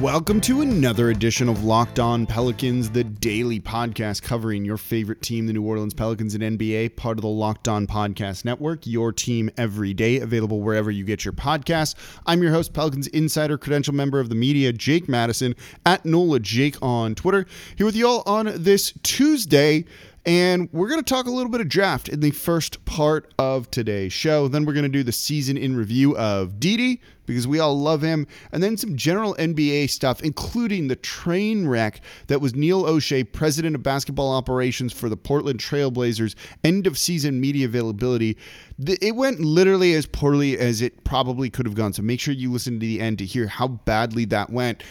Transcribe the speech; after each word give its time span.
Welcome 0.00 0.42
to 0.42 0.60
another 0.60 1.08
edition 1.08 1.48
of 1.48 1.64
Locked 1.64 1.98
On 1.98 2.26
Pelicans, 2.26 2.90
the 2.90 3.02
daily 3.02 3.60
podcast 3.60 4.22
covering 4.22 4.64
your 4.64 4.76
favorite 4.76 5.22
team, 5.22 5.46
the 5.46 5.54
New 5.54 5.62
Orleans 5.62 5.94
Pelicans 5.94 6.34
and 6.34 6.42
NBA, 6.58 6.96
part 6.96 7.16
of 7.16 7.22
the 7.22 7.28
Locked 7.28 7.66
On 7.66 7.86
Podcast 7.86 8.44
Network, 8.44 8.86
your 8.86 9.10
team 9.10 9.50
every 9.56 9.94
day, 9.94 10.20
available 10.20 10.60
wherever 10.60 10.90
you 10.90 11.04
get 11.04 11.24
your 11.24 11.32
podcasts. 11.32 11.94
I'm 12.26 12.42
your 12.42 12.52
host, 12.52 12.74
Pelicans 12.74 13.06
Insider, 13.08 13.56
credential 13.56 13.94
member 13.94 14.20
of 14.20 14.28
the 14.28 14.34
media, 14.34 14.70
Jake 14.72 15.08
Madison, 15.08 15.56
at 15.86 16.04
NOLA 16.04 16.40
Jake 16.40 16.76
on 16.82 17.14
Twitter. 17.14 17.46
Here 17.76 17.86
with 17.86 17.96
you 17.96 18.06
all 18.06 18.22
on 18.26 18.50
this 18.54 18.92
Tuesday. 19.02 19.86
And 20.26 20.68
we're 20.72 20.88
going 20.88 21.02
to 21.02 21.08
talk 21.08 21.26
a 21.26 21.30
little 21.30 21.52
bit 21.52 21.60
of 21.60 21.68
draft 21.68 22.08
in 22.08 22.18
the 22.18 22.32
first 22.32 22.84
part 22.84 23.32
of 23.38 23.70
today's 23.70 24.12
show. 24.12 24.48
Then 24.48 24.64
we're 24.64 24.72
going 24.72 24.82
to 24.82 24.88
do 24.88 25.04
the 25.04 25.12
season 25.12 25.56
in 25.56 25.76
review 25.76 26.16
of 26.16 26.58
Didi 26.58 27.00
because 27.26 27.46
we 27.46 27.60
all 27.60 27.78
love 27.78 28.02
him. 28.02 28.26
And 28.50 28.60
then 28.60 28.76
some 28.76 28.96
general 28.96 29.36
NBA 29.36 29.88
stuff, 29.88 30.20
including 30.22 30.88
the 30.88 30.96
train 30.96 31.68
wreck 31.68 32.00
that 32.26 32.40
was 32.40 32.56
Neil 32.56 32.82
Olshey, 32.82 33.30
president 33.30 33.76
of 33.76 33.84
basketball 33.84 34.32
operations 34.32 34.92
for 34.92 35.08
the 35.08 35.16
Portland 35.16 35.60
Trailblazers, 35.60 36.34
end 36.64 36.88
of 36.88 36.98
season 36.98 37.40
media 37.40 37.66
availability. 37.66 38.36
It 38.84 39.14
went 39.14 39.38
literally 39.38 39.94
as 39.94 40.06
poorly 40.06 40.58
as 40.58 40.82
it 40.82 41.04
probably 41.04 41.50
could 41.50 41.66
have 41.66 41.76
gone. 41.76 41.92
So 41.92 42.02
make 42.02 42.18
sure 42.18 42.34
you 42.34 42.50
listen 42.50 42.74
to 42.74 42.80
the 42.80 43.00
end 43.00 43.18
to 43.18 43.24
hear 43.24 43.46
how 43.46 43.68
badly 43.68 44.24
that 44.26 44.50
went 44.50 44.82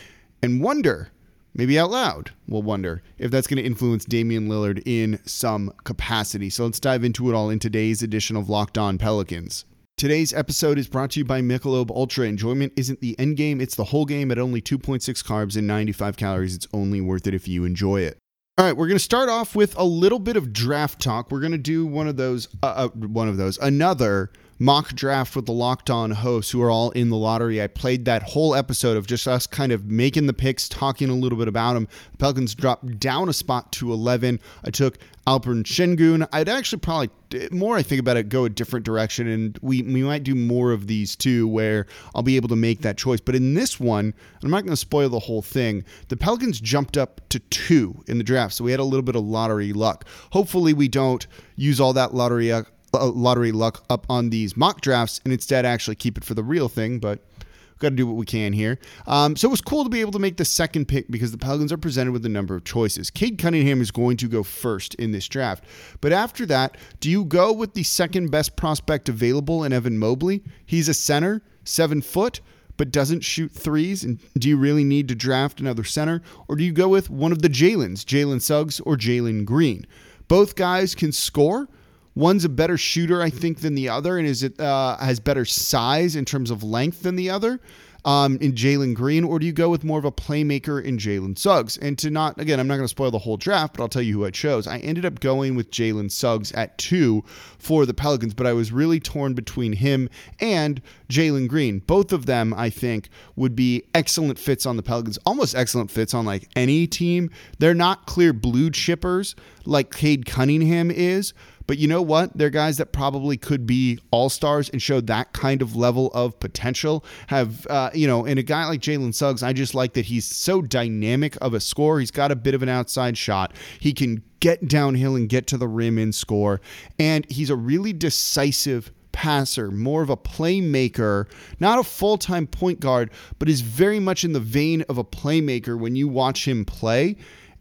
and 0.41 0.61
wonder 0.61 1.11
maybe 1.55 1.79
out 1.79 1.89
loud, 1.89 2.31
we'll 2.47 2.61
wonder 2.61 3.01
if 3.17 3.31
that's 3.31 3.47
going 3.47 3.57
to 3.57 3.65
influence 3.65 4.05
Damian 4.05 4.47
Lillard 4.47 4.83
in 4.85 5.19
some 5.25 5.73
capacity. 5.85 6.49
So 6.51 6.65
let's 6.65 6.79
dive 6.79 7.03
into 7.03 7.29
it 7.29 7.33
all 7.33 7.49
in 7.49 7.57
today's 7.57 8.03
edition 8.03 8.35
of 8.35 8.49
Locked 8.49 8.77
On 8.77 8.97
Pelicans. 8.99 9.65
Today's 9.97 10.33
episode 10.33 10.77
is 10.77 10.89
brought 10.89 11.11
to 11.11 11.21
you 11.21 11.25
by 11.25 11.41
Michelob 11.41 11.89
Ultra. 11.89 12.27
Enjoyment 12.27 12.73
isn't 12.75 12.99
the 12.99 13.17
end 13.17 13.37
game, 13.37 13.61
it's 13.61 13.75
the 13.75 13.85
whole 13.85 14.05
game 14.05 14.29
at 14.29 14.37
only 14.37 14.61
2.6 14.61 15.01
carbs 15.23 15.55
and 15.55 15.65
95 15.65 16.17
calories. 16.17 16.53
It's 16.53 16.67
only 16.73 16.99
worth 16.99 17.25
it 17.27 17.33
if 17.33 17.47
you 17.47 17.63
enjoy 17.63 18.01
it. 18.01 18.17
All 18.57 18.65
right, 18.65 18.75
we're 18.75 18.87
going 18.87 18.97
to 18.97 19.03
start 19.03 19.27
off 19.27 19.55
with 19.55 19.77
a 19.77 19.83
little 19.83 20.19
bit 20.19 20.37
of 20.37 20.53
draft 20.53 21.01
talk. 21.01 21.31
We're 21.31 21.41
going 21.41 21.51
to 21.53 21.57
do 21.57 21.85
one 21.85 22.07
of 22.07 22.17
those, 22.17 22.47
uh, 22.63 22.67
uh, 22.67 22.87
one 22.89 23.27
of 23.27 23.37
those, 23.37 23.57
another 23.57 24.31
mock 24.57 24.93
draft 24.93 25.35
with 25.35 25.45
the 25.45 25.51
locked 25.51 25.89
on 25.89 26.11
hosts 26.11 26.51
who 26.51 26.61
are 26.61 26.71
all 26.71 26.91
in 26.91 27.09
the 27.09 27.17
lottery. 27.17 27.61
I 27.61 27.67
played 27.67 28.05
that 28.05 28.23
whole 28.23 28.55
episode 28.55 28.95
of 28.95 29.07
just 29.07 29.27
us 29.27 29.45
kind 29.47 29.71
of 29.71 29.85
making 29.85 30.27
the 30.27 30.33
picks, 30.33 30.69
talking 30.69 31.09
a 31.09 31.15
little 31.15 31.37
bit 31.37 31.47
about 31.47 31.73
them. 31.73 31.87
The 32.11 32.17
Pelicans 32.17 32.55
dropped 32.55 32.99
down 32.99 33.29
a 33.29 33.33
spot 33.33 33.71
to 33.73 33.91
11. 33.91 34.39
I 34.63 34.69
took 34.69 34.97
Alperen 35.27 35.63
Sengun. 35.63 36.27
I'd 36.31 36.47
actually 36.47 36.79
probably 36.79 37.09
more 37.51 37.75
I 37.75 37.81
think 37.81 37.99
about 37.99 38.15
it 38.15 38.29
go 38.29 38.45
a 38.45 38.49
different 38.49 38.85
direction 38.85 39.27
and 39.27 39.57
we 39.61 39.81
we 39.81 40.03
might 40.03 40.23
do 40.23 40.35
more 40.35 40.71
of 40.71 40.87
these 40.87 41.15
too 41.15 41.47
where 41.47 41.87
I'll 42.13 42.21
be 42.21 42.35
able 42.35 42.47
to 42.49 42.55
make 42.55 42.81
that 42.81 42.97
choice. 42.97 43.19
But 43.19 43.35
in 43.35 43.55
this 43.55 43.79
one, 43.79 44.13
I'm 44.43 44.51
not 44.51 44.61
going 44.61 44.69
to 44.71 44.77
spoil 44.77 45.09
the 45.09 45.19
whole 45.19 45.41
thing. 45.41 45.83
The 46.09 46.17
Pelicans 46.17 46.61
jumped 46.61 46.95
up 46.95 47.21
to 47.29 47.39
2 47.39 48.03
in 48.07 48.19
the 48.19 48.23
draft. 48.23 48.53
So 48.53 48.63
we 48.63 48.71
had 48.71 48.79
a 48.79 48.83
little 48.83 49.03
bit 49.03 49.15
of 49.15 49.23
lottery 49.23 49.73
luck. 49.73 50.05
Hopefully 50.31 50.73
we 50.73 50.87
don't 50.87 51.25
use 51.55 51.79
all 51.79 51.93
that 51.93 52.13
lottery 52.13 52.51
uh, 52.51 52.63
lottery 53.03 53.51
luck 53.51 53.83
up 53.89 54.05
on 54.09 54.29
these 54.29 54.55
mock 54.55 54.81
drafts 54.81 55.21
and 55.23 55.33
instead 55.33 55.65
actually 55.65 55.95
keep 55.95 56.17
it 56.17 56.23
for 56.23 56.33
the 56.33 56.43
real 56.43 56.69
thing, 56.69 56.99
but 56.99 57.19
we've 57.39 57.79
got 57.79 57.89
to 57.89 57.95
do 57.95 58.07
what 58.07 58.15
we 58.15 58.25
can 58.25 58.53
here. 58.53 58.79
Um, 59.07 59.35
so 59.35 59.47
it 59.47 59.51
was 59.51 59.61
cool 59.61 59.83
to 59.83 59.89
be 59.89 60.01
able 60.01 60.11
to 60.13 60.19
make 60.19 60.37
the 60.37 60.45
second 60.45 60.87
pick 60.87 61.09
because 61.09 61.31
the 61.31 61.37
Pelicans 61.37 61.71
are 61.71 61.77
presented 61.77 62.11
with 62.11 62.25
a 62.25 62.29
number 62.29 62.55
of 62.55 62.63
choices. 62.63 63.09
Cade 63.09 63.37
Cunningham 63.37 63.81
is 63.81 63.91
going 63.91 64.17
to 64.17 64.27
go 64.27 64.43
first 64.43 64.95
in 64.95 65.11
this 65.11 65.27
draft. 65.27 65.63
But 66.01 66.11
after 66.11 66.45
that, 66.47 66.77
do 66.99 67.09
you 67.09 67.25
go 67.25 67.51
with 67.51 67.73
the 67.73 67.83
second 67.83 68.31
best 68.31 68.55
prospect 68.55 69.09
available 69.09 69.63
in 69.63 69.73
Evan 69.73 69.97
Mobley? 69.97 70.43
He's 70.65 70.89
a 70.89 70.93
center, 70.93 71.41
seven 71.63 72.01
foot 72.01 72.41
but 72.77 72.91
doesn't 72.91 73.21
shoot 73.21 73.51
threes? 73.51 74.03
And 74.03 74.19
do 74.37 74.49
you 74.49 74.57
really 74.57 74.83
need 74.83 75.07
to 75.09 75.15
draft 75.15 75.59
another 75.59 75.83
center? 75.83 76.21
Or 76.47 76.55
do 76.55 76.63
you 76.63 76.71
go 76.71 76.89
with 76.89 77.09
one 77.09 77.31
of 77.31 77.41
the 77.41 77.49
Jalen's, 77.49 78.03
Jalen 78.03 78.41
Suggs 78.41 78.79
or 78.81 78.97
Jalen 78.97 79.45
Green? 79.45 79.85
Both 80.27 80.55
guys 80.55 80.95
can 80.95 81.11
score, 81.11 81.69
One's 82.15 82.45
a 82.45 82.49
better 82.49 82.77
shooter, 82.77 83.21
I 83.21 83.29
think, 83.29 83.59
than 83.59 83.75
the 83.75 83.89
other, 83.89 84.17
and 84.17 84.25
is 84.25 84.41
it 84.41 84.59
uh, 84.59 84.97
has 84.97 85.19
better 85.19 85.43
size 85.43 86.15
in 86.15 86.23
terms 86.23 86.49
of 86.49 86.63
length 86.63 87.03
than 87.03 87.17
the 87.17 87.29
other. 87.29 87.59
Um, 88.05 88.37
in 88.39 88.53
Jalen 88.53 88.93
Green, 88.93 89.23
or 89.23 89.39
do 89.39 89.47
you 89.47 89.51
go 89.51 89.71
with 89.71 89.83
more 89.83 89.97
of 89.97 90.05
a 90.05 90.11
playmaker 90.11 90.79
in 90.79 90.99
Jalen 90.99 91.39
Suggs? 91.39 91.75
And 91.75 91.97
to 91.97 92.11
not, 92.11 92.39
again, 92.39 92.59
I'm 92.59 92.67
not 92.67 92.75
going 92.75 92.83
to 92.83 92.87
spoil 92.87 93.09
the 93.09 93.17
whole 93.17 93.35
draft, 93.35 93.75
but 93.75 93.81
I'll 93.81 93.89
tell 93.89 94.03
you 94.03 94.19
who 94.19 94.25
I 94.25 94.29
chose. 94.29 94.67
I 94.67 94.77
ended 94.77 95.05
up 95.05 95.19
going 95.19 95.55
with 95.55 95.71
Jalen 95.71 96.11
Suggs 96.11 96.51
at 96.51 96.77
two 96.77 97.23
for 97.57 97.83
the 97.87 97.95
Pelicans, 97.95 98.35
but 98.35 98.45
I 98.45 98.53
was 98.53 98.71
really 98.71 98.99
torn 98.99 99.33
between 99.33 99.73
him 99.73 100.07
and 100.39 100.83
Jalen 101.09 101.47
Green. 101.47 101.79
Both 101.79 102.13
of 102.13 102.27
them, 102.27 102.53
I 102.53 102.69
think, 102.69 103.09
would 103.35 103.55
be 103.55 103.85
excellent 103.95 104.37
fits 104.37 104.67
on 104.67 104.77
the 104.77 104.83
Pelicans, 104.83 105.17
almost 105.25 105.55
excellent 105.55 105.89
fits 105.89 106.13
on 106.13 106.25
like 106.25 106.47
any 106.55 106.85
team. 106.85 107.31
They're 107.57 107.73
not 107.73 108.05
clear 108.05 108.33
blue 108.33 108.69
chippers 108.69 109.33
like 109.65 109.91
Cade 109.91 110.27
Cunningham 110.27 110.91
is, 110.91 111.33
but 111.67 111.77
you 111.77 111.87
know 111.87 112.01
what? 112.01 112.37
They're 112.37 112.49
guys 112.49 112.77
that 112.77 112.91
probably 112.91 113.37
could 113.37 113.65
be 113.65 113.99
all 114.11 114.29
stars 114.29 114.69
and 114.69 114.81
show 114.81 115.01
that 115.01 115.33
kind 115.33 115.61
of 115.61 115.75
level 115.75 116.11
of 116.13 116.39
potential. 116.39 117.03
Have, 117.27 117.65
uh, 117.67 117.89
you 117.93 118.07
know, 118.07 118.25
and 118.25 118.39
a 118.39 118.43
guy 118.43 118.65
like 118.65 118.81
Jalen 118.81 119.13
Suggs, 119.13 119.43
I 119.43 119.53
just 119.53 119.73
like 119.73 119.93
that 119.93 120.05
he's 120.05 120.25
so 120.25 120.61
dynamic 120.61 121.37
of 121.41 121.53
a 121.53 121.59
scorer. 121.59 121.99
He's 121.99 122.11
got 122.11 122.31
a 122.31 122.35
bit 122.35 122.53
of 122.53 122.63
an 122.63 122.69
outside 122.69 123.17
shot. 123.17 123.53
He 123.79 123.93
can 123.93 124.23
get 124.39 124.67
downhill 124.67 125.15
and 125.15 125.27
get 125.27 125.47
to 125.47 125.57
the 125.57 125.67
rim 125.67 125.97
and 125.97 126.13
score. 126.13 126.61
And 126.99 127.29
he's 127.31 127.49
a 127.49 127.55
really 127.55 127.93
decisive 127.93 128.91
passer, 129.11 129.71
more 129.71 130.01
of 130.01 130.09
a 130.09 130.17
playmaker, 130.17 131.25
not 131.59 131.79
a 131.79 131.83
full 131.83 132.17
time 132.17 132.45
point 132.45 132.79
guard, 132.79 133.09
but 133.39 133.49
is 133.49 133.61
very 133.61 133.99
much 133.99 134.23
in 134.23 134.33
the 134.33 134.39
vein 134.39 134.83
of 134.83 134.97
a 134.97 135.03
playmaker 135.03 135.79
when 135.79 135.95
you 135.95 136.07
watch 136.07 136.47
him 136.47 136.65
play 136.65 137.15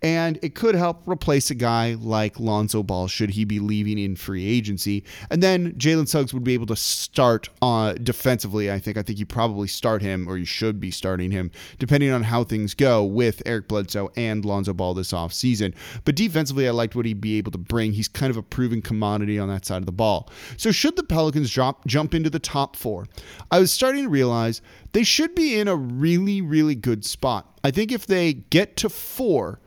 and 0.04 0.38
it 0.42 0.54
could 0.54 0.74
help 0.74 1.00
replace 1.06 1.50
a 1.50 1.54
guy 1.54 1.96
like 1.98 2.38
Lonzo 2.38 2.82
Ball 2.82 3.08
should 3.08 3.30
he 3.30 3.46
be 3.46 3.58
leaving 3.58 3.98
in 3.98 4.16
free 4.16 4.46
agency. 4.46 5.02
And 5.30 5.42
then 5.42 5.72
Jalen 5.72 6.06
Suggs 6.06 6.34
would 6.34 6.44
be 6.44 6.52
able 6.52 6.66
to 6.66 6.76
start 6.76 7.48
uh, 7.62 7.94
defensively. 7.94 8.70
I 8.70 8.78
think 8.78 8.98
I 8.98 9.02
think 9.02 9.18
you 9.18 9.24
probably 9.24 9.66
start 9.66 10.02
him, 10.02 10.28
or 10.28 10.36
you 10.36 10.44
should 10.44 10.78
be 10.78 10.90
starting 10.90 11.30
him, 11.30 11.50
depending 11.78 12.10
on 12.10 12.22
how 12.22 12.44
things 12.44 12.74
go 12.74 13.02
with 13.02 13.40
Eric 13.46 13.66
Bledsoe 13.66 14.10
and 14.14 14.44
Lonzo 14.44 14.74
Ball 14.74 14.92
this 14.92 15.12
offseason. 15.12 15.74
But 16.04 16.16
defensively, 16.16 16.68
I 16.68 16.72
liked 16.72 16.94
what 16.94 17.06
he'd 17.06 17.22
be 17.22 17.38
able 17.38 17.52
to 17.52 17.58
bring. 17.58 17.94
He's 17.94 18.08
kind 18.08 18.30
of 18.30 18.36
a 18.36 18.42
proven 18.42 18.82
commodity 18.82 19.38
on 19.38 19.48
that 19.48 19.64
side 19.64 19.78
of 19.78 19.86
the 19.86 19.92
ball. 19.92 20.28
So 20.58 20.70
should 20.70 20.96
the 20.96 21.02
Pelicans 21.02 21.50
drop 21.50 21.86
jump 21.86 22.12
into 22.12 22.28
the 22.28 22.38
top 22.38 22.76
four, 22.76 23.06
I 23.50 23.58
was 23.58 23.72
starting 23.72 24.04
to 24.04 24.10
realize 24.10 24.60
they 24.92 25.02
should 25.02 25.34
be 25.34 25.58
in 25.58 25.66
a 25.66 25.74
really, 25.74 26.42
really 26.42 26.74
good 26.74 27.06
spot. 27.06 27.58
I 27.64 27.70
think 27.70 27.90
if 27.90 28.06
they 28.06 28.34
get 28.34 28.76
to 28.76 28.90
four, 28.90 29.60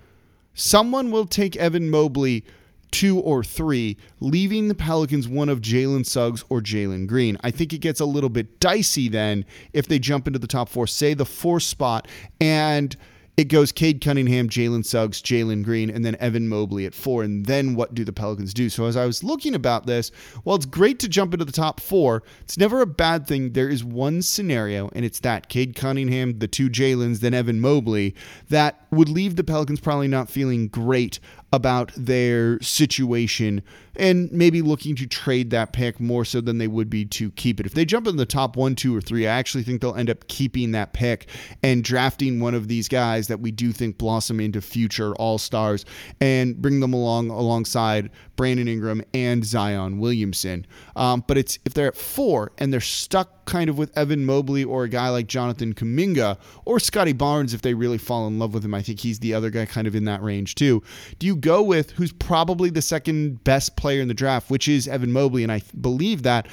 Someone 0.59 1.11
will 1.11 1.27
take 1.27 1.55
Evan 1.55 1.87
Mobley 1.91 2.43
two 2.89 3.19
or 3.19 3.43
three, 3.43 3.95
leaving 4.19 4.69
the 4.69 4.73
Pelicans 4.73 5.27
one 5.27 5.49
of 5.49 5.61
Jalen 5.61 6.03
Suggs 6.03 6.43
or 6.49 6.61
Jalen 6.61 7.05
Green. 7.05 7.37
I 7.43 7.51
think 7.51 7.73
it 7.73 7.77
gets 7.77 7.99
a 7.99 8.05
little 8.05 8.29
bit 8.29 8.59
dicey 8.59 9.07
then 9.07 9.45
if 9.71 9.87
they 9.87 9.99
jump 9.99 10.25
into 10.25 10.39
the 10.39 10.47
top 10.47 10.67
four, 10.67 10.87
say 10.87 11.13
the 11.13 11.25
four 11.27 11.59
spot, 11.59 12.07
and 12.41 12.97
it 13.37 13.49
goes 13.49 13.71
Cade 13.71 14.01
Cunningham, 14.01 14.49
Jalen 14.49 14.83
Suggs, 14.83 15.21
Jalen 15.21 15.63
Green, 15.63 15.91
and 15.91 16.03
then 16.03 16.17
Evan 16.19 16.49
Mobley 16.49 16.87
at 16.87 16.95
four. 16.95 17.21
And 17.21 17.45
then 17.45 17.75
what 17.75 17.93
do 17.93 18.03
the 18.03 18.11
Pelicans 18.11 18.51
do? 18.51 18.67
So 18.67 18.85
as 18.85 18.97
I 18.97 19.05
was 19.05 19.23
looking 19.23 19.53
about 19.53 19.85
this, 19.85 20.11
well, 20.43 20.55
it's 20.55 20.65
great 20.65 20.97
to 20.99 21.07
jump 21.07 21.35
into 21.35 21.45
the 21.45 21.51
top 21.51 21.79
four. 21.79 22.23
It's 22.41 22.57
never 22.57 22.81
a 22.81 22.87
bad 22.87 23.27
thing. 23.27 23.53
There 23.53 23.69
is 23.69 23.83
one 23.83 24.23
scenario, 24.23 24.89
and 24.95 25.05
it's 25.05 25.19
that 25.19 25.49
Cade 25.49 25.75
Cunningham, 25.75 26.39
the 26.39 26.47
two 26.47 26.67
Jalen's, 26.67 27.19
then 27.19 27.35
Evan 27.35 27.61
Mobley, 27.61 28.15
that 28.49 28.87
would 28.89 29.07
leave 29.07 29.35
the 29.35 29.43
Pelicans 29.43 29.81
probably 29.81 30.07
not 30.07 30.31
feeling 30.31 30.67
great 30.67 31.19
about 31.53 31.91
their 31.95 32.59
situation 32.61 33.63
and 33.97 34.31
maybe 34.31 34.61
looking 34.61 34.95
to 34.95 35.07
trade 35.07 35.49
that 35.49 35.73
pick 35.73 35.99
more 35.99 36.23
so 36.23 36.39
than 36.39 36.57
they 36.57 36.67
would 36.67 36.89
be 36.89 37.05
to 37.05 37.31
keep 37.31 37.59
it. 37.59 37.65
If 37.65 37.73
they 37.73 37.85
jump 37.85 38.07
in 38.07 38.17
the 38.17 38.25
top 38.25 38.55
one, 38.55 38.75
two, 38.75 38.95
or 38.95 39.01
three, 39.01 39.27
I 39.27 39.31
actually 39.31 39.63
think 39.63 39.81
they'll 39.81 39.95
end 39.95 40.09
up 40.09 40.27
keeping 40.27 40.71
that 40.71 40.93
pick 40.93 41.27
and 41.63 41.83
drafting 41.83 42.39
one 42.39 42.53
of 42.53 42.67
these 42.67 42.87
guys 42.87 43.27
that 43.27 43.39
we 43.39 43.51
do 43.51 43.71
think 43.71 43.97
blossom 43.97 44.39
into 44.39 44.61
future 44.61 45.15
all 45.15 45.37
stars 45.37 45.85
and 46.21 46.61
bring 46.61 46.79
them 46.79 46.93
along 46.93 47.29
alongside 47.29 48.11
Brandon 48.35 48.67
Ingram 48.67 49.03
and 49.13 49.43
Zion 49.43 49.99
Williamson. 49.99 50.65
Um, 50.95 51.23
but 51.27 51.37
it's 51.37 51.57
if 51.65 51.73
they're 51.73 51.87
at 51.87 51.97
four 51.97 52.51
and 52.59 52.71
they're 52.71 52.79
stuck 52.79 53.45
kind 53.45 53.69
of 53.69 53.77
with 53.77 53.97
Evan 53.97 54.25
Mobley 54.25 54.63
or 54.63 54.83
a 54.83 54.89
guy 54.89 55.09
like 55.09 55.27
Jonathan 55.27 55.73
Kuminga 55.73 56.37
or 56.65 56.79
Scottie 56.79 57.13
Barnes 57.13 57.53
if 57.53 57.61
they 57.61 57.73
really 57.73 57.97
fall 57.97 58.27
in 58.27 58.37
love 58.37 58.53
with 58.53 58.63
him. 58.63 58.73
I 58.73 58.81
think 58.81 58.99
he's 58.99 59.19
the 59.19 59.33
other 59.33 59.49
guy 59.49 59.65
kind 59.65 59.87
of 59.87 59.95
in 59.95 60.05
that 60.05 60.21
range 60.21 60.53
too. 60.55 60.83
Do 61.17 61.25
you 61.25 61.36
go 61.39 61.61
with 61.61 61.91
who's 61.91 62.11
probably 62.11 62.69
the 62.69 62.81
second 62.81 63.43
best 63.43 63.75
player 63.75 64.01
in 64.01 64.07
the 64.07 64.13
draft, 64.13 64.49
which 64.49 64.67
is 64.67 64.87
Evan 64.87 65.11
Mobley? 65.11 65.43
And 65.43 65.51
I 65.51 65.61
believe 65.79 66.23
that 66.23 66.47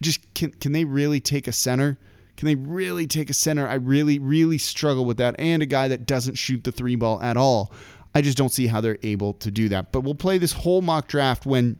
just 0.00 0.32
can 0.34 0.50
can 0.52 0.72
they 0.72 0.84
really 0.84 1.20
take 1.20 1.46
a 1.46 1.52
center? 1.52 1.98
Can 2.36 2.46
they 2.46 2.54
really 2.54 3.06
take 3.06 3.28
a 3.28 3.34
center? 3.34 3.68
I 3.68 3.74
really, 3.74 4.18
really 4.18 4.56
struggle 4.56 5.04
with 5.04 5.18
that. 5.18 5.34
And 5.38 5.62
a 5.62 5.66
guy 5.66 5.88
that 5.88 6.06
doesn't 6.06 6.36
shoot 6.36 6.64
the 6.64 6.72
three 6.72 6.96
ball 6.96 7.20
at 7.20 7.36
all. 7.36 7.70
I 8.14 8.22
just 8.22 8.38
don't 8.38 8.48
see 8.48 8.66
how 8.66 8.80
they're 8.80 8.98
able 9.02 9.34
to 9.34 9.50
do 9.50 9.68
that. 9.68 9.92
But 9.92 10.00
we'll 10.00 10.14
play 10.14 10.38
this 10.38 10.52
whole 10.52 10.80
mock 10.80 11.06
draft 11.06 11.44
when 11.44 11.78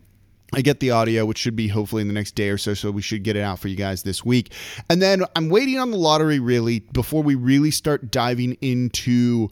I 0.53 0.61
get 0.61 0.81
the 0.81 0.91
audio, 0.91 1.25
which 1.25 1.39
should 1.39 1.57
be 1.57 1.69
hopefully 1.69 2.03
in 2.03 2.09
the 2.09 2.15
next 2.15 2.35
day 2.35 2.51
or 2.51 2.59
so. 2.59 2.75
So 2.75 2.91
we 2.91 3.03
should 3.03 3.23
get 3.23 3.37
it 3.37 3.41
out 3.41 3.59
for 3.59 3.69
you 3.69 3.77
guys 3.77 4.03
this 4.03 4.25
week. 4.25 4.53
And 4.91 5.01
then 5.01 5.25
I'm 5.35 5.49
waiting 5.49 5.79
on 5.79 5.93
the 5.93 5.97
lottery 5.97 6.41
really 6.41 6.81
before 6.93 7.23
we 7.23 7.37
really 7.37 7.71
start 7.71 8.11
diving 8.11 8.53
into 8.61 9.49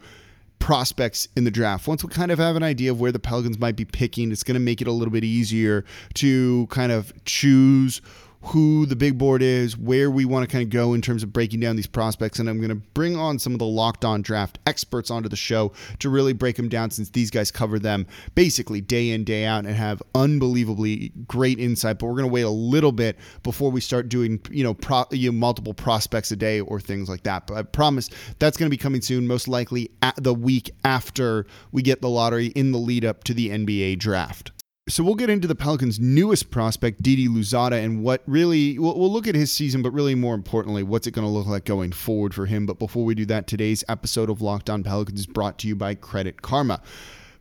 prospects 0.59 1.29
in 1.37 1.45
the 1.45 1.51
draft. 1.51 1.87
Once 1.89 2.03
we 2.03 2.11
kind 2.11 2.31
of 2.31 2.39
have 2.39 2.57
an 2.57 2.63
idea 2.63 2.91
of 2.91 3.01
where 3.01 3.13
the 3.13 3.19
Pelicans 3.19 3.59
might 3.59 3.77
be 3.77 3.85
picking, 3.85 4.33
it's 4.33 4.43
going 4.43 4.55
to 4.55 4.61
make 4.61 4.81
it 4.81 4.87
a 4.87 4.93
little 4.93 5.13
bit 5.13 5.25
easier 5.25 5.85
to 6.15 6.67
kind 6.69 6.93
of 6.93 7.13
choose 7.25 8.01
who 8.41 8.87
the 8.87 8.97
big 8.97 9.19
board 9.19 9.43
is, 9.43 9.77
where 9.77 10.11
we 10.11 10.25
want 10.25 10.49
to 10.49 10.53
kind 10.53 10.63
of 10.63 10.71
go 10.71 10.95
in 10.95 11.03
terms 11.03 11.23
of 11.23 11.33
breaking 11.33 11.61
down 11.61 11.77
these 11.77 11.87
prospects. 11.87 12.39
And 12.39 12.49
I'm 12.49 12.59
going 12.59 12.69
to 12.69 12.77
bring 12.95 13.17
on 13.17 13.39
some 13.39 13.53
of 13.53 13.59
the 13.59 13.67
locked 13.67 14.05
on 14.05 14.23
draft 14.23 14.59
experts 14.67 15.11
onto 15.11 15.29
the 15.29 15.37
show 15.37 15.73
to 15.99 16.09
really 16.09 16.33
break 16.33 16.57
them 16.57 16.69
down 16.69 16.91
since 16.91 17.11
these 17.11 17.31
guys 17.31 17.51
cover 17.51 17.79
them 17.79 18.07
basically 18.35 18.81
day 18.81 19.11
in, 19.11 19.25
day 19.25 19.45
out 19.45 19.67
and 19.67 19.75
have 19.75 20.03
unbelievably 20.15 21.13
great 21.27 21.59
insight. 21.59 21.99
But 21.99 22.07
we're 22.07 22.13
going 22.13 22.29
to 22.29 22.33
wait 22.33 22.43
a 22.43 22.51
little 22.51 22.93
bit 22.93 23.19
before 23.43 23.71
we 23.71 23.81
start 23.81 24.09
doing, 24.09 24.41
you 24.51 24.63
know, 24.63 24.75
pro, 24.75 25.05
you 25.11 25.33
know, 25.33 25.39
multiple 25.39 25.75
prospects 25.75 26.31
a 26.31 26.37
day 26.37 26.61
or 26.61 26.81
things 26.81 27.09
like 27.09 27.25
that. 27.25 27.47
But 27.47 27.57
I 27.57 27.63
promise 27.63 28.09
that's 28.39 28.57
going 28.57 28.69
to 28.69 28.71
be 28.71 28.81
coming 28.81 29.01
soon, 29.01 29.27
most 29.27 29.49
likely 29.49 29.91
at 30.01 30.15
the 30.23 30.35
week 30.35 30.71
after 30.85 31.47
we 31.73 31.83
get 31.83 32.03
the 32.03 32.09
lottery 32.09 32.47
in 32.49 32.73
the 32.73 32.79
lead 32.79 33.05
up 33.05 33.25
to 33.25 33.35
the 33.35 33.51
NBA 33.51 33.99
draft. 33.99 34.53
So 34.89 35.05
we'll 35.05 35.17
get 35.17 35.29
into 35.29 35.47
the 35.47 35.55
Pelicans' 35.55 36.01
newest 36.01 36.51
prospect, 36.51 37.03
Didi 37.03 37.29
Louzada, 37.29 37.85
and 37.85 38.03
what 38.03 38.23
really 38.27 38.79
we'll, 38.79 38.99
we'll, 38.99 39.13
look 39.13 39.27
at 39.27 39.35
his 39.35 39.53
season, 39.53 39.83
but 39.83 39.91
really 39.91 40.15
more 40.15 40.35
importantly, 40.35 40.83
what's 40.83 41.07
it 41.07 41.11
going 41.11 41.27
to 41.27 41.31
look 41.31 41.47
like 41.47 41.67
going 41.67 41.93
forward 41.93 42.33
for 42.33 42.47
him. 42.47 42.65
But 42.65 42.79
before 42.79 43.05
we 43.05 43.15
do 43.15 43.27
that, 43.27 43.47
today's 43.47 43.85
episode 43.87 44.31
of 44.31 44.41
Locked 44.41 44.71
On 44.71 44.83
Pelicans 44.83 45.21
is 45.21 45.27
brought 45.27 45.59
to 45.59 45.69
you 45.69 45.77
by 45.77 45.95
Credit 45.95 46.41
Karma. 46.41 46.81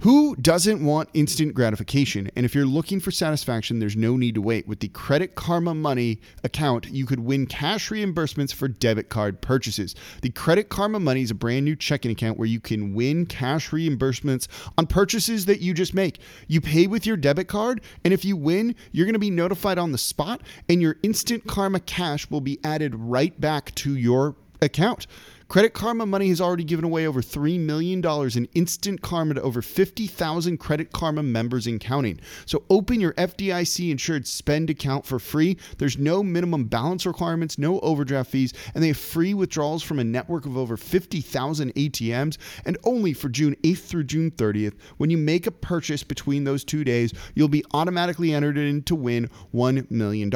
Who 0.01 0.35
doesn't 0.35 0.85
want 0.85 1.09
instant 1.15 1.55
gratification? 1.55 2.29
And 2.35 2.45
if 2.45 2.53
you're 2.53 2.67
looking 2.67 2.99
for 2.99 3.09
satisfaction, 3.09 3.79
there's 3.79 3.95
no 3.95 4.15
need 4.15 4.35
to 4.35 4.41
wait. 4.43 4.67
With 4.67 4.79
the 4.79 4.89
Credit 4.89 5.33
Karma 5.33 5.73
Money 5.73 6.21
account, 6.43 6.87
you 6.91 7.07
could 7.07 7.21
win 7.21 7.47
cash 7.47 7.89
reimbursements 7.89 8.53
for 8.53 8.67
debit 8.67 9.09
card 9.09 9.41
purchases. 9.41 9.95
The 10.21 10.29
Credit 10.29 10.69
Karma 10.69 10.99
Money 10.99 11.23
is 11.23 11.31
a 11.31 11.35
brand 11.35 11.65
new 11.65 11.75
checking 11.75 12.11
account 12.11 12.37
where 12.37 12.47
you 12.47 12.59
can 12.59 12.93
win 12.93 13.25
cash 13.25 13.71
reimbursements 13.71 14.47
on 14.77 14.85
purchases 14.85 15.45
that 15.47 15.61
you 15.61 15.73
just 15.73 15.95
make. 15.95 16.19
You 16.47 16.61
pay 16.61 16.85
with 16.85 17.07
your 17.07 17.17
debit 17.17 17.47
card, 17.47 17.81
and 18.03 18.13
if 18.13 18.23
you 18.23 18.37
win, 18.37 18.75
you're 18.91 19.07
going 19.07 19.13
to 19.13 19.19
be 19.19 19.31
notified 19.31 19.79
on 19.79 19.93
the 19.93 19.97
spot, 19.97 20.41
and 20.69 20.79
your 20.79 20.97
instant 21.01 21.47
Karma 21.47 21.79
cash 21.79 22.29
will 22.29 22.41
be 22.41 22.59
added 22.63 22.93
right 22.93 23.39
back 23.41 23.73
to 23.75 23.95
your 23.95 24.35
account. 24.61 25.07
Credit 25.49 25.73
Karma 25.73 26.05
Money 26.05 26.27
has 26.27 26.41
already 26.41 26.65
given 26.65 26.83
away 26.83 27.07
over 27.07 27.21
$3 27.21 27.57
million 27.57 28.03
in 28.35 28.49
instant 28.53 29.01
karma 29.01 29.35
to 29.35 29.41
over 29.41 29.61
50,000 29.61 30.57
Credit 30.57 30.91
Karma 30.91 31.23
members 31.23 31.67
and 31.67 31.79
counting. 31.79 32.19
So 32.45 32.63
open 32.69 32.99
your 32.99 33.13
FDIC 33.13 33.89
insured 33.89 34.27
spend 34.27 34.69
account 34.69 35.05
for 35.05 35.19
free. 35.19 35.55
There's 35.77 35.97
no 35.97 36.21
minimum 36.21 36.65
balance 36.65 37.05
requirements, 37.05 37.57
no 37.57 37.79
overdraft 37.79 38.29
fees, 38.29 38.53
and 38.75 38.83
they 38.83 38.89
have 38.89 38.97
free 38.97 39.33
withdrawals 39.33 39.83
from 39.83 39.99
a 39.99 40.03
network 40.03 40.45
of 40.45 40.57
over 40.57 40.75
50,000 40.75 41.73
ATMs. 41.75 42.37
And 42.65 42.77
only 42.83 43.13
for 43.13 43.29
June 43.29 43.55
8th 43.63 43.85
through 43.85 44.03
June 44.03 44.31
30th, 44.31 44.73
when 44.97 45.09
you 45.09 45.17
make 45.17 45.47
a 45.47 45.51
purchase 45.51 46.03
between 46.03 46.43
those 46.43 46.65
two 46.65 46.83
days, 46.83 47.13
you'll 47.35 47.47
be 47.47 47.63
automatically 47.73 48.33
entered 48.33 48.57
in 48.57 48.83
to 48.83 48.95
win 48.95 49.29
$1 49.55 49.89
million. 49.89 50.29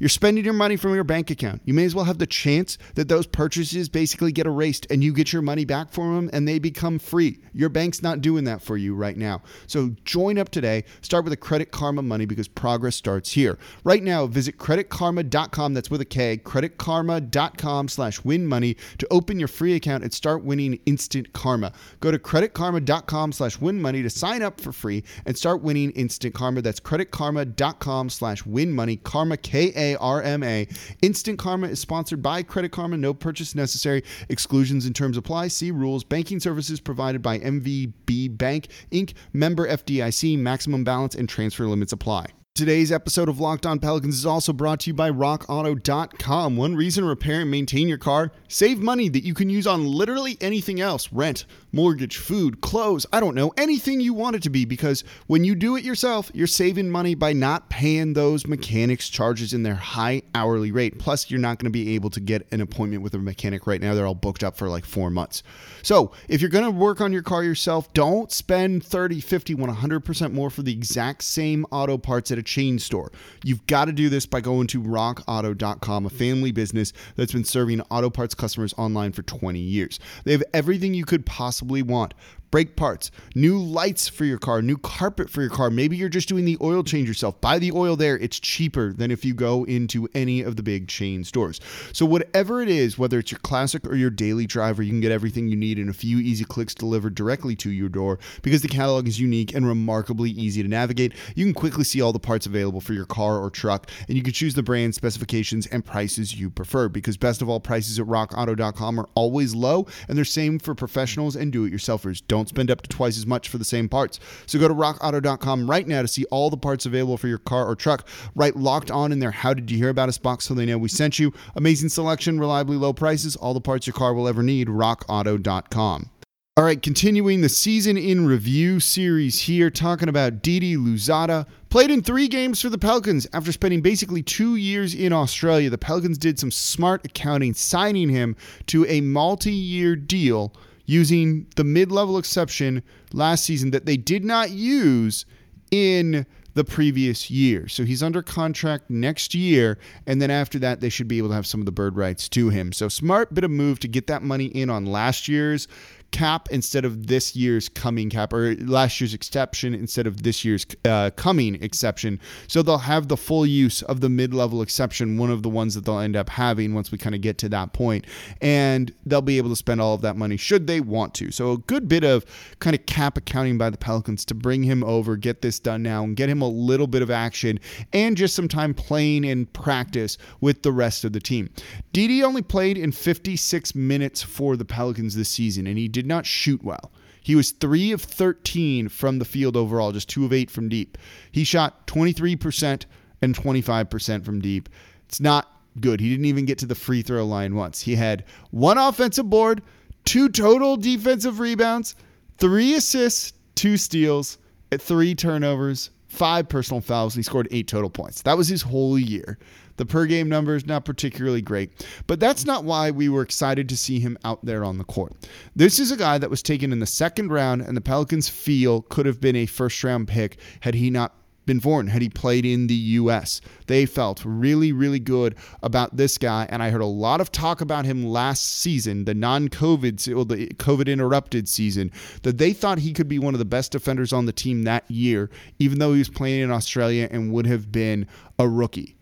You're 0.00 0.08
spending 0.08 0.44
your 0.44 0.54
money 0.54 0.74
from 0.74 0.92
your 0.92 1.04
bank 1.04 1.30
account. 1.30 1.62
You 1.66 1.74
may 1.74 1.84
as 1.84 1.94
well 1.94 2.04
have 2.04 2.18
the 2.18 2.26
chance 2.26 2.78
that 2.96 3.06
those 3.06 3.28
purchases 3.28 3.88
basically 3.88 4.32
get 4.32 4.39
erased 4.46 4.86
and 4.90 5.02
you 5.02 5.12
get 5.12 5.32
your 5.32 5.42
money 5.42 5.64
back 5.64 5.90
from 5.90 6.14
them 6.14 6.30
and 6.32 6.46
they 6.46 6.58
become 6.58 6.98
free. 6.98 7.38
Your 7.52 7.68
bank's 7.68 8.02
not 8.02 8.20
doing 8.20 8.44
that 8.44 8.62
for 8.62 8.76
you 8.76 8.94
right 8.94 9.16
now. 9.16 9.42
So 9.66 9.94
join 10.04 10.38
up 10.38 10.50
today. 10.50 10.84
Start 11.00 11.24
with 11.24 11.32
a 11.32 11.36
Credit 11.36 11.70
Karma 11.70 12.02
money 12.02 12.26
because 12.26 12.48
progress 12.48 12.96
starts 12.96 13.32
here. 13.32 13.58
Right 13.84 14.02
now, 14.02 14.26
visit 14.26 14.58
creditkarma.com. 14.58 15.74
That's 15.74 15.90
with 15.90 16.00
a 16.00 16.04
K, 16.04 16.38
creditkarma.com 16.38 17.88
slash 17.88 18.24
win 18.24 18.46
money 18.46 18.76
to 18.98 19.06
open 19.10 19.38
your 19.38 19.48
free 19.48 19.74
account 19.74 20.04
and 20.04 20.12
start 20.12 20.44
winning 20.44 20.78
instant 20.86 21.32
karma. 21.32 21.72
Go 22.00 22.10
to 22.10 22.18
creditkarma.com 22.18 23.32
slash 23.32 23.60
win 23.60 23.80
money 23.80 24.02
to 24.02 24.10
sign 24.10 24.42
up 24.42 24.60
for 24.60 24.72
free 24.72 25.04
and 25.26 25.36
start 25.36 25.62
winning 25.62 25.90
instant 25.92 26.34
karma. 26.34 26.62
That's 26.62 26.80
creditkarma.com 26.80 28.10
slash 28.10 28.46
win 28.46 28.72
money. 28.72 28.96
Karma, 28.96 29.36
K 29.36 29.72
A 29.74 29.96
R 29.98 30.22
M 30.22 30.42
A. 30.42 30.68
Instant 31.02 31.38
Karma 31.38 31.68
is 31.68 31.80
sponsored 31.80 32.22
by 32.22 32.42
Credit 32.42 32.70
Karma. 32.70 32.96
No 32.96 33.14
purchase 33.14 33.54
necessary. 33.54 34.02
Exclusions 34.30 34.86
and 34.86 34.96
terms 34.96 35.16
apply. 35.16 35.48
See 35.48 35.70
rules. 35.70 36.04
Banking 36.04 36.40
services 36.40 36.80
provided 36.80 37.20
by 37.20 37.38
MVB 37.40 38.38
Bank 38.38 38.68
Inc. 38.90 39.12
Member 39.32 39.68
FDIC. 39.68 40.38
Maximum 40.38 40.84
balance 40.84 41.14
and 41.14 41.28
transfer 41.28 41.66
limits 41.66 41.92
apply. 41.92 42.26
Today's 42.60 42.92
episode 42.92 43.30
of 43.30 43.40
Locked 43.40 43.64
On 43.64 43.78
Pelicans 43.78 44.18
is 44.18 44.26
also 44.26 44.52
brought 44.52 44.80
to 44.80 44.90
you 44.90 44.92
by 44.92 45.10
RockAuto.com. 45.10 46.58
One 46.58 46.76
reason 46.76 47.04
to 47.04 47.08
repair 47.08 47.40
and 47.40 47.50
maintain 47.50 47.88
your 47.88 47.96
car, 47.96 48.32
save 48.48 48.80
money 48.80 49.08
that 49.08 49.24
you 49.24 49.32
can 49.32 49.48
use 49.48 49.66
on 49.66 49.86
literally 49.86 50.36
anything 50.42 50.78
else 50.78 51.10
rent, 51.10 51.46
mortgage, 51.72 52.18
food, 52.18 52.60
clothes, 52.60 53.06
I 53.14 53.20
don't 53.20 53.34
know, 53.34 53.50
anything 53.56 54.02
you 54.02 54.12
want 54.12 54.36
it 54.36 54.42
to 54.42 54.50
be. 54.50 54.66
Because 54.66 55.04
when 55.26 55.42
you 55.42 55.54
do 55.54 55.74
it 55.76 55.84
yourself, 55.84 56.30
you're 56.34 56.46
saving 56.46 56.90
money 56.90 57.14
by 57.14 57.32
not 57.32 57.70
paying 57.70 58.12
those 58.12 58.46
mechanics 58.46 59.08
charges 59.08 59.54
in 59.54 59.62
their 59.62 59.76
high 59.76 60.20
hourly 60.34 60.70
rate. 60.70 60.98
Plus, 60.98 61.30
you're 61.30 61.40
not 61.40 61.58
going 61.58 61.64
to 61.64 61.70
be 61.70 61.94
able 61.94 62.10
to 62.10 62.20
get 62.20 62.46
an 62.52 62.60
appointment 62.60 63.02
with 63.02 63.14
a 63.14 63.18
mechanic 63.18 63.66
right 63.66 63.80
now. 63.80 63.94
They're 63.94 64.06
all 64.06 64.14
booked 64.14 64.44
up 64.44 64.54
for 64.54 64.68
like 64.68 64.84
four 64.84 65.08
months. 65.08 65.42
So 65.82 66.12
if 66.28 66.42
you're 66.42 66.50
going 66.50 66.64
to 66.66 66.70
work 66.70 67.00
on 67.00 67.10
your 67.10 67.22
car 67.22 67.42
yourself, 67.42 67.90
don't 67.94 68.30
spend 68.30 68.84
30, 68.84 69.22
50, 69.22 69.54
100% 69.54 70.32
more 70.34 70.50
for 70.50 70.60
the 70.60 70.72
exact 70.72 71.24
same 71.24 71.64
auto 71.70 71.96
parts 71.96 72.30
at 72.30 72.36
a 72.36 72.49
chain 72.50 72.80
store. 72.80 73.12
You've 73.44 73.64
got 73.66 73.84
to 73.84 73.92
do 73.92 74.08
this 74.08 74.26
by 74.26 74.40
going 74.40 74.66
to 74.68 74.82
rockauto.com, 74.82 76.06
a 76.06 76.10
family 76.10 76.50
business 76.50 76.92
that's 77.14 77.32
been 77.32 77.44
serving 77.44 77.80
auto 77.82 78.10
parts 78.10 78.34
customers 78.34 78.74
online 78.76 79.12
for 79.12 79.22
20 79.22 79.60
years. 79.60 80.00
They 80.24 80.32
have 80.32 80.42
everything 80.52 80.92
you 80.92 81.04
could 81.04 81.24
possibly 81.24 81.80
want 81.80 82.12
brake 82.50 82.76
parts, 82.76 83.10
new 83.34 83.58
lights 83.58 84.08
for 84.08 84.24
your 84.24 84.38
car, 84.38 84.62
new 84.62 84.76
carpet 84.76 85.30
for 85.30 85.40
your 85.40 85.50
car. 85.50 85.70
Maybe 85.70 85.96
you're 85.96 86.08
just 86.08 86.28
doing 86.28 86.44
the 86.44 86.58
oil 86.60 86.82
change 86.82 87.08
yourself. 87.08 87.40
Buy 87.40 87.58
the 87.58 87.72
oil 87.72 87.96
there. 87.96 88.18
It's 88.18 88.40
cheaper 88.40 88.92
than 88.92 89.10
if 89.10 89.24
you 89.24 89.34
go 89.34 89.64
into 89.64 90.08
any 90.14 90.42
of 90.42 90.56
the 90.56 90.62
big 90.62 90.88
chain 90.88 91.24
stores. 91.24 91.60
So, 91.92 92.04
whatever 92.06 92.62
it 92.62 92.68
is, 92.68 92.98
whether 92.98 93.18
it's 93.18 93.30
your 93.30 93.40
classic 93.40 93.86
or 93.86 93.94
your 93.94 94.10
daily 94.10 94.46
driver, 94.46 94.82
you 94.82 94.90
can 94.90 95.00
get 95.00 95.12
everything 95.12 95.48
you 95.48 95.56
need 95.56 95.78
in 95.78 95.88
a 95.88 95.92
few 95.92 96.18
easy 96.18 96.44
clicks 96.44 96.74
delivered 96.74 97.14
directly 97.14 97.54
to 97.56 97.70
your 97.70 97.88
door 97.88 98.18
because 98.42 98.62
the 98.62 98.68
catalog 98.68 99.06
is 99.06 99.20
unique 99.20 99.54
and 99.54 99.66
remarkably 99.66 100.30
easy 100.30 100.62
to 100.62 100.68
navigate. 100.68 101.14
You 101.34 101.44
can 101.44 101.54
quickly 101.54 101.84
see 101.84 102.00
all 102.00 102.12
the 102.12 102.18
parts 102.18 102.46
available 102.46 102.80
for 102.80 102.92
your 102.92 103.06
car 103.06 103.38
or 103.38 103.50
truck, 103.50 103.88
and 104.08 104.16
you 104.16 104.22
can 104.22 104.32
choose 104.32 104.54
the 104.54 104.62
brand, 104.62 104.94
specifications, 104.94 105.66
and 105.66 105.84
prices 105.84 106.38
you 106.38 106.50
prefer 106.50 106.88
because 106.88 107.16
best 107.16 107.42
of 107.42 107.48
all, 107.48 107.60
prices 107.60 107.98
at 107.98 108.06
rockauto.com 108.06 109.00
are 109.00 109.08
always 109.14 109.54
low 109.54 109.86
and 110.08 110.16
they're 110.16 110.24
same 110.24 110.58
for 110.58 110.74
professionals 110.74 111.36
and 111.36 111.52
do 111.52 111.64
it 111.64 111.72
yourselfers. 111.72 112.22
Don't 112.26 112.39
don't 112.40 112.48
spend 112.48 112.70
up 112.70 112.80
to 112.82 112.88
twice 112.88 113.18
as 113.18 113.26
much 113.26 113.48
for 113.48 113.58
the 113.58 113.64
same 113.64 113.88
parts. 113.88 114.18
So 114.46 114.58
go 114.58 114.66
to 114.66 114.74
rockauto.com 114.74 115.70
right 115.70 115.86
now 115.86 116.02
to 116.02 116.08
see 116.08 116.24
all 116.30 116.48
the 116.48 116.56
parts 116.56 116.86
available 116.86 117.18
for 117.18 117.28
your 117.28 117.38
car 117.38 117.66
or 117.66 117.76
truck. 117.76 118.08
Write 118.34 118.56
locked 118.56 118.90
on 118.90 119.12
in 119.12 119.18
there. 119.18 119.30
How 119.30 119.52
did 119.52 119.70
you 119.70 119.76
hear 119.76 119.90
about 119.90 120.08
us 120.08 120.18
box 120.18 120.46
so 120.46 120.54
they 120.54 120.66
know 120.66 120.78
we 120.78 120.88
sent 120.88 121.18
you? 121.18 121.32
Amazing 121.54 121.90
selection, 121.90 122.40
reliably 122.40 122.76
low 122.76 122.92
prices, 122.92 123.36
all 123.36 123.52
the 123.52 123.60
parts 123.60 123.86
your 123.86 123.94
car 123.94 124.14
will 124.14 124.26
ever 124.26 124.42
need. 124.42 124.68
rockauto.com. 124.68 126.10
All 126.56 126.64
right, 126.64 126.82
continuing 126.82 127.40
the 127.40 127.48
season 127.48 127.96
in 127.96 128.26
review 128.26 128.80
series 128.80 129.40
here, 129.40 129.70
talking 129.70 130.08
about 130.08 130.42
Didi 130.42 130.76
Louzada. 130.76 131.46
Played 131.70 131.90
in 131.90 132.02
three 132.02 132.26
games 132.26 132.60
for 132.60 132.68
the 132.68 132.76
Pelicans 132.76 133.26
after 133.32 133.52
spending 133.52 133.80
basically 133.80 134.22
two 134.22 134.56
years 134.56 134.94
in 134.94 135.12
Australia. 135.12 135.70
The 135.70 135.78
Pelicans 135.78 136.18
did 136.18 136.38
some 136.38 136.50
smart 136.50 137.04
accounting, 137.06 137.54
signing 137.54 138.08
him 138.08 138.36
to 138.66 138.84
a 138.86 139.00
multi 139.00 139.52
year 139.52 139.94
deal 139.94 140.52
using 140.90 141.46
the 141.54 141.62
mid 141.62 141.92
level 141.92 142.18
exception 142.18 142.82
last 143.12 143.44
season 143.44 143.70
that 143.70 143.86
they 143.86 143.96
did 143.96 144.24
not 144.24 144.50
use 144.50 145.24
in 145.70 146.26
the 146.54 146.64
previous 146.64 147.30
year. 147.30 147.68
So 147.68 147.84
he's 147.84 148.02
under 148.02 148.22
contract 148.22 148.90
next 148.90 149.32
year, 149.32 149.78
and 150.06 150.20
then 150.20 150.32
after 150.32 150.58
that, 150.58 150.80
they 150.80 150.88
should 150.88 151.06
be 151.06 151.18
able 151.18 151.28
to 151.28 151.34
have 151.36 151.46
some 151.46 151.60
of 151.60 151.66
the 151.66 151.72
bird 151.72 151.96
rights 151.96 152.28
to 152.30 152.48
him. 152.48 152.72
So 152.72 152.88
smart 152.88 153.32
bit 153.32 153.44
of 153.44 153.52
move 153.52 153.78
to 153.80 153.88
get 153.88 154.08
that 154.08 154.24
money 154.24 154.46
in 154.46 154.68
on 154.68 154.84
last 154.84 155.28
year's 155.28 155.68
cap 156.12 156.48
instead 156.50 156.84
of 156.84 157.06
this 157.06 157.36
year's 157.36 157.68
coming 157.68 158.10
cap 158.10 158.32
or 158.32 158.54
last 158.56 159.00
year's 159.00 159.14
exception 159.14 159.74
instead 159.74 160.06
of 160.06 160.22
this 160.22 160.44
year's 160.44 160.66
uh, 160.84 161.10
coming 161.16 161.62
exception. 161.62 162.20
So 162.46 162.62
they'll 162.62 162.78
have 162.78 163.08
the 163.08 163.16
full 163.16 163.46
use 163.46 163.82
of 163.82 164.00
the 164.00 164.08
mid 164.08 164.34
level 164.34 164.62
exception, 164.62 165.18
one 165.18 165.30
of 165.30 165.42
the 165.42 165.48
ones 165.48 165.74
that 165.74 165.84
they'll 165.84 165.98
end 165.98 166.16
up 166.16 166.28
having 166.28 166.74
once 166.74 166.92
we 166.92 166.98
kind 166.98 167.14
of 167.14 167.20
get 167.20 167.38
to 167.38 167.48
that 167.50 167.72
point. 167.72 168.06
And 168.40 168.92
they'll 169.06 169.22
be 169.22 169.38
able 169.38 169.50
to 169.50 169.56
spend 169.56 169.80
all 169.80 169.94
of 169.94 170.02
that 170.02 170.16
money 170.16 170.36
should 170.36 170.66
they 170.66 170.80
want 170.80 171.14
to. 171.14 171.30
So 171.30 171.52
a 171.52 171.58
good 171.58 171.88
bit 171.88 172.04
of 172.04 172.24
kind 172.58 172.74
of 172.74 172.84
cap 172.86 173.16
accounting 173.16 173.58
by 173.58 173.70
the 173.70 173.78
Pelicans 173.78 174.24
to 174.26 174.34
bring 174.34 174.62
him 174.62 174.82
over, 174.84 175.16
get 175.16 175.42
this 175.42 175.58
done 175.58 175.82
now, 175.82 176.04
and 176.04 176.16
get 176.16 176.28
him 176.28 176.42
a 176.42 176.48
little 176.48 176.86
bit 176.86 177.02
of 177.02 177.10
action 177.10 177.60
and 177.92 178.16
just 178.16 178.34
some 178.34 178.48
time 178.48 178.74
playing 178.74 179.24
in 179.24 179.46
practice 179.46 180.18
with 180.40 180.62
the 180.62 180.72
rest 180.72 181.04
of 181.04 181.12
the 181.12 181.20
team. 181.20 181.50
Didi 181.92 182.22
only 182.22 182.42
played 182.42 182.78
in 182.78 182.92
56 182.92 183.74
minutes 183.74 184.22
for 184.22 184.56
the 184.56 184.64
Pelicans 184.64 185.14
this 185.14 185.28
season, 185.28 185.66
and 185.66 185.78
he 185.78 185.88
did 185.88 185.99
not 186.06 186.26
shoot 186.26 186.62
well. 186.62 186.92
He 187.22 187.34
was 187.34 187.50
3 187.52 187.92
of 187.92 188.02
13 188.02 188.88
from 188.88 189.18
the 189.18 189.24
field 189.24 189.56
overall, 189.56 189.92
just 189.92 190.08
2 190.08 190.24
of 190.24 190.32
8 190.32 190.50
from 190.50 190.68
deep. 190.68 190.96
He 191.30 191.44
shot 191.44 191.86
23% 191.86 192.84
and 193.22 193.34
25% 193.34 194.24
from 194.24 194.40
deep. 194.40 194.68
It's 195.06 195.20
not 195.20 195.60
good. 195.80 196.00
He 196.00 196.08
didn't 196.08 196.24
even 196.24 196.46
get 196.46 196.58
to 196.58 196.66
the 196.66 196.74
free 196.74 197.02
throw 197.02 197.24
line 197.26 197.54
once. 197.54 197.80
He 197.82 197.94
had 197.94 198.24
one 198.50 198.78
offensive 198.78 199.28
board, 199.28 199.62
two 200.04 200.28
total 200.28 200.76
defensive 200.76 201.38
rebounds, 201.40 201.94
three 202.38 202.74
assists, 202.74 203.32
two 203.54 203.76
steals, 203.76 204.38
three 204.78 205.14
turnovers, 205.14 205.90
five 206.08 206.48
personal 206.48 206.80
fouls, 206.80 207.14
and 207.14 207.20
he 207.20 207.24
scored 207.24 207.48
eight 207.50 207.68
total 207.68 207.90
points. 207.90 208.22
That 208.22 208.36
was 208.36 208.48
his 208.48 208.62
whole 208.62 208.98
year. 208.98 209.38
The 209.76 209.86
per 209.86 210.04
game 210.04 210.28
numbers 210.28 210.66
not 210.66 210.84
particularly 210.84 211.40
great, 211.40 211.86
but 212.06 212.20
that's 212.20 212.44
not 212.44 212.64
why 212.64 212.90
we 212.90 213.08
were 213.08 213.22
excited 213.22 213.66
to 213.70 213.76
see 213.78 213.98
him 213.98 214.18
out 214.24 214.44
there 214.44 214.62
on 214.62 214.76
the 214.76 214.84
court. 214.84 215.14
This 215.56 215.78
is 215.78 215.90
a 215.90 215.96
guy 215.96 216.18
that 216.18 216.28
was 216.28 216.42
taken 216.42 216.70
in 216.70 216.80
the 216.80 216.86
second 216.86 217.32
round, 217.32 217.62
and 217.62 217.74
the 217.74 217.80
Pelicans 217.80 218.28
feel 218.28 218.82
could 218.82 219.06
have 219.06 219.22
been 219.22 219.36
a 219.36 219.46
first 219.46 219.82
round 219.82 220.06
pick 220.06 220.38
had 220.60 220.74
he 220.74 220.90
not 220.90 221.14
been 221.46 221.58
born 221.58 221.88
had 221.88 222.02
he 222.02 222.08
played 222.08 222.44
in 222.44 222.66
the 222.66 222.74
U.S. 222.74 223.40
They 223.66 223.86
felt 223.86 224.24
really, 224.24 224.72
really 224.72 225.00
good 225.00 225.34
about 225.62 225.96
this 225.96 226.18
guy, 226.18 226.46
and 226.48 226.62
I 226.62 226.70
heard 226.70 226.80
a 226.80 226.86
lot 226.86 227.20
of 227.20 227.32
talk 227.32 227.60
about 227.60 227.84
him 227.84 228.06
last 228.06 228.44
season, 228.44 229.04
the 229.04 229.14
non-COVID, 229.14 230.16
or 230.16 230.24
the 230.24 230.48
COVID 230.48 230.86
interrupted 230.86 231.48
season, 231.48 231.90
that 232.22 232.38
they 232.38 232.52
thought 232.52 232.78
he 232.78 232.92
could 232.92 233.08
be 233.08 233.18
one 233.18 233.34
of 233.34 233.38
the 233.38 233.44
best 233.44 233.72
defenders 233.72 234.12
on 234.12 234.26
the 234.26 234.32
team 234.32 234.64
that 234.64 234.88
year, 234.90 235.30
even 235.58 235.78
though 235.78 235.92
he 235.92 235.98
was 235.98 236.08
playing 236.08 236.42
in 236.42 236.50
Australia 236.50 237.08
and 237.10 237.32
would 237.32 237.46
have 237.46 237.72
been 237.72 238.06
a 238.38 238.48
rookie. 238.48 238.96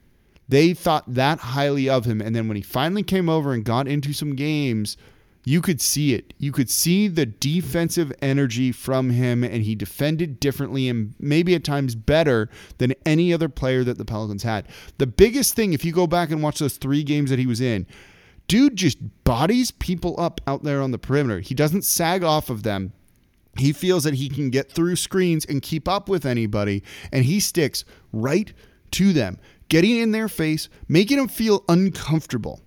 They 0.48 0.72
thought 0.72 1.04
that 1.12 1.38
highly 1.38 1.90
of 1.90 2.06
him, 2.06 2.20
and 2.22 2.34
then 2.34 2.48
when 2.48 2.56
he 2.56 2.62
finally 2.62 3.02
came 3.02 3.28
over 3.28 3.52
and 3.52 3.64
got 3.64 3.86
into 3.86 4.12
some 4.12 4.34
games 4.34 4.96
you 5.44 5.60
could 5.60 5.80
see 5.80 6.14
it. 6.14 6.34
You 6.38 6.52
could 6.52 6.68
see 6.68 7.08
the 7.08 7.26
defensive 7.26 8.12
energy 8.20 8.72
from 8.72 9.10
him, 9.10 9.42
and 9.42 9.62
he 9.62 9.74
defended 9.74 10.40
differently 10.40 10.88
and 10.88 11.14
maybe 11.18 11.54
at 11.54 11.64
times 11.64 11.94
better 11.94 12.50
than 12.78 12.94
any 13.06 13.32
other 13.32 13.48
player 13.48 13.84
that 13.84 13.98
the 13.98 14.04
Pelicans 14.04 14.42
had. 14.42 14.68
The 14.98 15.06
biggest 15.06 15.54
thing, 15.54 15.72
if 15.72 15.84
you 15.84 15.92
go 15.92 16.06
back 16.06 16.30
and 16.30 16.42
watch 16.42 16.58
those 16.58 16.76
three 16.76 17.02
games 17.02 17.30
that 17.30 17.38
he 17.38 17.46
was 17.46 17.60
in, 17.60 17.86
dude 18.46 18.76
just 18.76 18.98
bodies 19.24 19.70
people 19.70 20.14
up 20.18 20.40
out 20.46 20.64
there 20.64 20.82
on 20.82 20.90
the 20.90 20.98
perimeter. 20.98 21.40
He 21.40 21.54
doesn't 21.54 21.82
sag 21.82 22.22
off 22.24 22.50
of 22.50 22.62
them. 22.62 22.92
He 23.56 23.72
feels 23.72 24.04
that 24.04 24.14
he 24.14 24.28
can 24.28 24.50
get 24.50 24.70
through 24.70 24.96
screens 24.96 25.44
and 25.44 25.62
keep 25.62 25.88
up 25.88 26.08
with 26.08 26.24
anybody, 26.24 26.82
and 27.12 27.24
he 27.24 27.40
sticks 27.40 27.84
right 28.12 28.52
to 28.92 29.12
them, 29.12 29.38
getting 29.68 29.96
in 29.96 30.12
their 30.12 30.28
face, 30.28 30.68
making 30.88 31.16
them 31.16 31.28
feel 31.28 31.64
uncomfortable. 31.68 32.62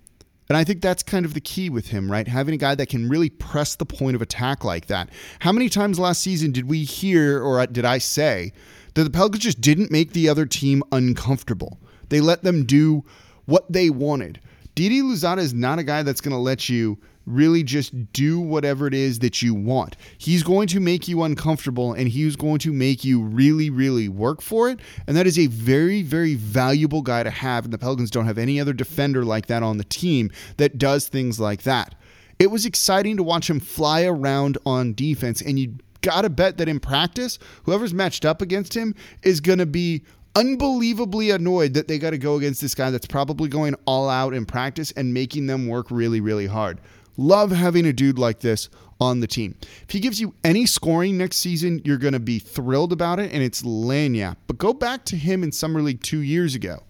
And 0.51 0.57
I 0.57 0.65
think 0.65 0.81
that's 0.81 1.01
kind 1.01 1.25
of 1.25 1.33
the 1.33 1.39
key 1.39 1.69
with 1.69 1.87
him, 1.87 2.11
right? 2.11 2.27
Having 2.27 2.55
a 2.55 2.57
guy 2.57 2.75
that 2.75 2.89
can 2.89 3.07
really 3.07 3.29
press 3.29 3.75
the 3.75 3.85
point 3.85 4.17
of 4.17 4.21
attack 4.21 4.65
like 4.65 4.87
that. 4.87 5.09
How 5.39 5.53
many 5.53 5.69
times 5.69 5.97
last 5.97 6.21
season 6.21 6.51
did 6.51 6.67
we 6.67 6.83
hear, 6.83 7.41
or 7.41 7.65
did 7.67 7.85
I 7.85 7.99
say, 7.99 8.51
that 8.95 9.05
the 9.05 9.09
Pelicans 9.09 9.45
just 9.45 9.61
didn't 9.61 9.91
make 9.91 10.11
the 10.11 10.27
other 10.27 10.45
team 10.45 10.83
uncomfortable? 10.91 11.79
They 12.09 12.19
let 12.19 12.43
them 12.43 12.65
do 12.65 13.05
what 13.45 13.71
they 13.71 13.89
wanted. 13.89 14.41
Didi 14.75 14.99
Louzada 15.01 15.37
is 15.37 15.53
not 15.53 15.79
a 15.79 15.83
guy 15.83 16.03
that's 16.03 16.19
going 16.19 16.35
to 16.35 16.37
let 16.37 16.67
you 16.67 16.99
really 17.31 17.63
just 17.63 18.13
do 18.13 18.39
whatever 18.39 18.87
it 18.87 18.93
is 18.93 19.19
that 19.19 19.41
you 19.41 19.53
want. 19.53 19.95
He's 20.17 20.43
going 20.43 20.67
to 20.69 20.79
make 20.79 21.07
you 21.07 21.23
uncomfortable 21.23 21.93
and 21.93 22.07
he's 22.07 22.35
going 22.35 22.59
to 22.59 22.73
make 22.73 23.03
you 23.03 23.21
really, 23.21 23.69
really 23.69 24.09
work 24.09 24.41
for 24.41 24.69
it. 24.69 24.79
And 25.07 25.15
that 25.17 25.27
is 25.27 25.39
a 25.39 25.47
very, 25.47 26.01
very 26.01 26.35
valuable 26.35 27.01
guy 27.01 27.23
to 27.23 27.29
have. 27.29 27.65
And 27.65 27.73
the 27.73 27.77
Pelicans 27.77 28.11
don't 28.11 28.25
have 28.25 28.37
any 28.37 28.59
other 28.59 28.73
defender 28.73 29.23
like 29.23 29.47
that 29.47 29.63
on 29.63 29.77
the 29.77 29.83
team 29.83 30.31
that 30.57 30.77
does 30.77 31.07
things 31.07 31.39
like 31.39 31.63
that. 31.63 31.95
It 32.41 32.49
was 32.49 32.65
exciting 32.65 33.17
to 33.17 33.23
watch 33.23 33.47
him 33.49 33.59
fly 33.59 34.03
around 34.03 34.57
on 34.65 34.95
defense, 34.95 35.43
and 35.43 35.59
you 35.59 35.75
got 36.01 36.23
to 36.23 36.29
bet 36.31 36.57
that 36.57 36.67
in 36.67 36.79
practice, 36.79 37.37
whoever's 37.65 37.93
matched 37.93 38.25
up 38.25 38.41
against 38.41 38.75
him 38.75 38.95
is 39.21 39.39
going 39.39 39.59
to 39.59 39.67
be 39.67 40.03
unbelievably 40.35 41.29
annoyed 41.29 41.75
that 41.75 41.87
they 41.87 41.99
got 41.99 42.11
to 42.11 42.17
go 42.17 42.37
against 42.37 42.61
this 42.61 42.73
guy 42.73 42.89
that's 42.89 43.05
probably 43.05 43.47
going 43.47 43.75
all 43.85 44.09
out 44.09 44.33
in 44.33 44.45
practice 44.45 44.91
and 44.93 45.13
making 45.13 45.45
them 45.45 45.67
work 45.67 45.91
really, 45.91 46.19
really 46.21 46.47
hard. 46.47 46.79
Love 47.17 47.51
having 47.51 47.85
a 47.85 47.93
dude 47.93 48.17
like 48.17 48.39
this 48.39 48.69
on 48.99 49.19
the 49.19 49.27
team. 49.27 49.55
If 49.83 49.89
he 49.89 49.99
gives 49.99 50.21
you 50.21 50.35
any 50.43 50.65
scoring 50.65 51.17
next 51.17 51.37
season, 51.37 51.81
you're 51.83 51.97
going 51.97 52.13
to 52.13 52.19
be 52.19 52.39
thrilled 52.39 52.93
about 52.93 53.19
it, 53.19 53.31
and 53.33 53.41
it's 53.43 53.63
lagniappe. 53.63 54.37
But 54.47 54.57
go 54.57 54.73
back 54.73 55.05
to 55.05 55.17
him 55.17 55.43
in 55.43 55.51
Summer 55.51 55.81
League 55.81 56.01
two 56.01 56.19
years 56.19 56.55
ago. 56.55 56.83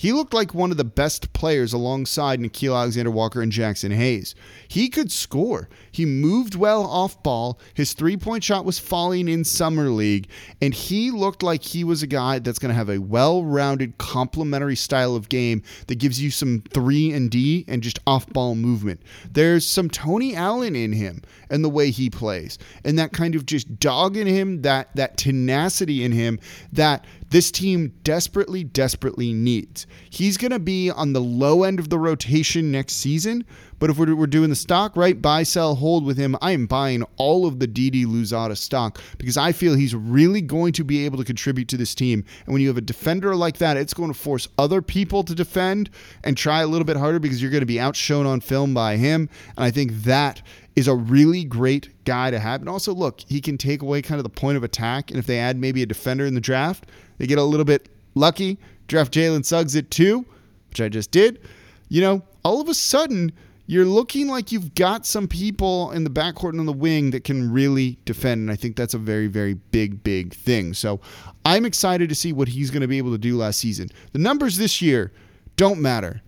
He 0.00 0.14
looked 0.14 0.32
like 0.32 0.54
one 0.54 0.70
of 0.70 0.78
the 0.78 0.84
best 0.84 1.30
players 1.34 1.74
alongside 1.74 2.40
Nickeil 2.40 2.74
Alexander 2.74 3.10
Walker 3.10 3.42
and 3.42 3.52
Jaxson 3.52 3.94
Hayes. 3.94 4.34
He 4.66 4.88
could 4.88 5.12
score. 5.12 5.68
He 5.92 6.06
moved 6.06 6.54
well 6.54 6.86
off 6.86 7.22
ball. 7.22 7.60
His 7.74 7.92
three 7.92 8.16
point 8.16 8.42
shot 8.42 8.64
was 8.64 8.78
falling 8.78 9.28
in 9.28 9.44
Summer 9.44 9.90
League, 9.90 10.30
and 10.62 10.72
he 10.72 11.10
looked 11.10 11.42
like 11.42 11.62
he 11.62 11.84
was 11.84 12.02
a 12.02 12.06
guy 12.06 12.38
that's 12.38 12.58
going 12.58 12.70
to 12.70 12.74
have 12.74 12.88
a 12.88 12.96
well 12.96 13.44
rounded, 13.44 13.98
complementary 13.98 14.74
style 14.74 15.14
of 15.14 15.28
game 15.28 15.62
that 15.88 15.98
gives 15.98 16.18
you 16.18 16.30
some 16.30 16.62
three 16.72 17.12
and 17.12 17.30
D 17.30 17.66
and 17.68 17.82
just 17.82 17.98
off 18.06 18.26
ball 18.30 18.54
movement. 18.54 19.02
There's 19.30 19.66
some 19.66 19.90
Tony 19.90 20.34
Allen 20.34 20.76
in 20.76 20.94
him 20.94 21.20
and 21.50 21.62
the 21.62 21.68
way 21.68 21.90
he 21.90 22.08
plays, 22.08 22.56
and 22.86 22.98
that 22.98 23.12
kind 23.12 23.34
of 23.34 23.44
just 23.44 23.78
dog 23.78 24.16
in 24.16 24.26
him, 24.26 24.62
that, 24.62 24.96
that 24.96 25.18
tenacity 25.18 26.04
in 26.04 26.12
him 26.12 26.40
that 26.72 27.04
this 27.30 27.50
team 27.50 27.92
desperately, 28.02 28.64
desperately 28.64 29.32
needs. 29.32 29.86
He's 30.10 30.36
going 30.36 30.50
to 30.50 30.58
be 30.58 30.90
on 30.90 31.12
the 31.12 31.20
low 31.20 31.62
end 31.62 31.78
of 31.78 31.88
the 31.88 31.98
rotation 31.98 32.70
next 32.70 32.94
season, 32.94 33.44
but 33.80 33.90
if 33.90 33.98
we're, 33.98 34.14
we're 34.14 34.26
doing 34.28 34.50
the 34.50 34.56
stock, 34.56 34.94
right, 34.94 35.20
buy, 35.20 35.42
sell, 35.42 35.74
hold 35.74 36.04
with 36.04 36.16
him, 36.16 36.36
I 36.40 36.52
am 36.52 36.66
buying 36.66 37.02
all 37.16 37.46
of 37.46 37.58
the 37.58 37.66
Didi 37.66 38.04
Louzada 38.04 38.56
stock 38.56 39.00
because 39.18 39.36
I 39.36 39.50
feel 39.52 39.74
he's 39.74 39.94
really 39.94 40.42
going 40.42 40.72
to 40.74 40.84
be 40.84 41.04
able 41.04 41.18
to 41.18 41.24
contribute 41.24 41.66
to 41.68 41.76
this 41.76 41.94
team. 41.94 42.24
And 42.44 42.52
when 42.52 42.62
you 42.62 42.68
have 42.68 42.76
a 42.76 42.82
defender 42.82 43.34
like 43.34 43.56
that, 43.58 43.76
it's 43.76 43.94
going 43.94 44.12
to 44.12 44.18
force 44.18 44.46
other 44.58 44.82
people 44.82 45.24
to 45.24 45.34
defend 45.34 45.90
and 46.22 46.36
try 46.36 46.60
a 46.60 46.66
little 46.66 46.84
bit 46.84 46.96
harder 46.96 47.18
because 47.18 47.42
you're 47.42 47.50
going 47.50 47.60
to 47.62 47.66
be 47.66 47.80
outshone 47.80 48.26
on 48.26 48.40
film 48.40 48.74
by 48.74 48.96
him. 48.96 49.28
And 49.56 49.64
I 49.64 49.70
think 49.70 49.92
that 50.04 50.42
is 50.76 50.86
a 50.86 50.94
really 50.94 51.44
great 51.44 51.88
guy 52.04 52.30
to 52.30 52.38
have. 52.38 52.60
And 52.60 52.68
also, 52.68 52.94
look, 52.94 53.20
he 53.28 53.40
can 53.40 53.58
take 53.58 53.82
away 53.82 54.02
kind 54.02 54.18
of 54.18 54.24
the 54.24 54.30
point 54.30 54.56
of 54.56 54.62
attack. 54.62 55.10
And 55.10 55.18
if 55.18 55.26
they 55.26 55.38
add 55.38 55.56
maybe 55.56 55.82
a 55.82 55.86
defender 55.86 56.26
in 56.26 56.34
the 56.34 56.40
draft, 56.40 56.86
they 57.18 57.26
get 57.26 57.38
a 57.38 57.42
little 57.42 57.64
bit 57.64 57.88
lucky, 58.14 58.58
draft 58.88 59.12
Jalen 59.12 59.44
Suggs 59.44 59.74
at 59.74 59.90
two, 59.90 60.24
which 60.68 60.80
I 60.80 60.88
just 60.88 61.10
did. 61.10 61.40
You 61.88 62.02
know, 62.02 62.22
all 62.44 62.60
of 62.60 62.68
a 62.68 62.74
sudden, 62.74 63.32
you're 63.70 63.84
looking 63.84 64.26
like 64.26 64.50
you've 64.50 64.74
got 64.74 65.06
some 65.06 65.28
people 65.28 65.92
in 65.92 66.02
the 66.02 66.10
backcourt 66.10 66.50
and 66.50 66.58
on 66.58 66.66
the 66.66 66.72
wing 66.72 67.12
that 67.12 67.22
can 67.22 67.52
really 67.52 67.96
defend. 68.04 68.40
And 68.40 68.50
I 68.50 68.56
think 68.56 68.74
that's 68.74 68.94
a 68.94 68.98
very, 68.98 69.28
very 69.28 69.54
big, 69.54 70.02
big 70.02 70.34
thing. 70.34 70.74
So 70.74 70.98
I'm 71.44 71.64
excited 71.64 72.08
to 72.08 72.16
see 72.16 72.32
what 72.32 72.48
he's 72.48 72.72
going 72.72 72.80
to 72.80 72.88
be 72.88 72.98
able 72.98 73.12
to 73.12 73.18
do 73.18 73.36
last 73.36 73.60
season. 73.60 73.88
The 74.12 74.18
numbers 74.18 74.58
this 74.58 74.82
year 74.82 75.12
don't 75.54 75.80
matter. 75.80 76.20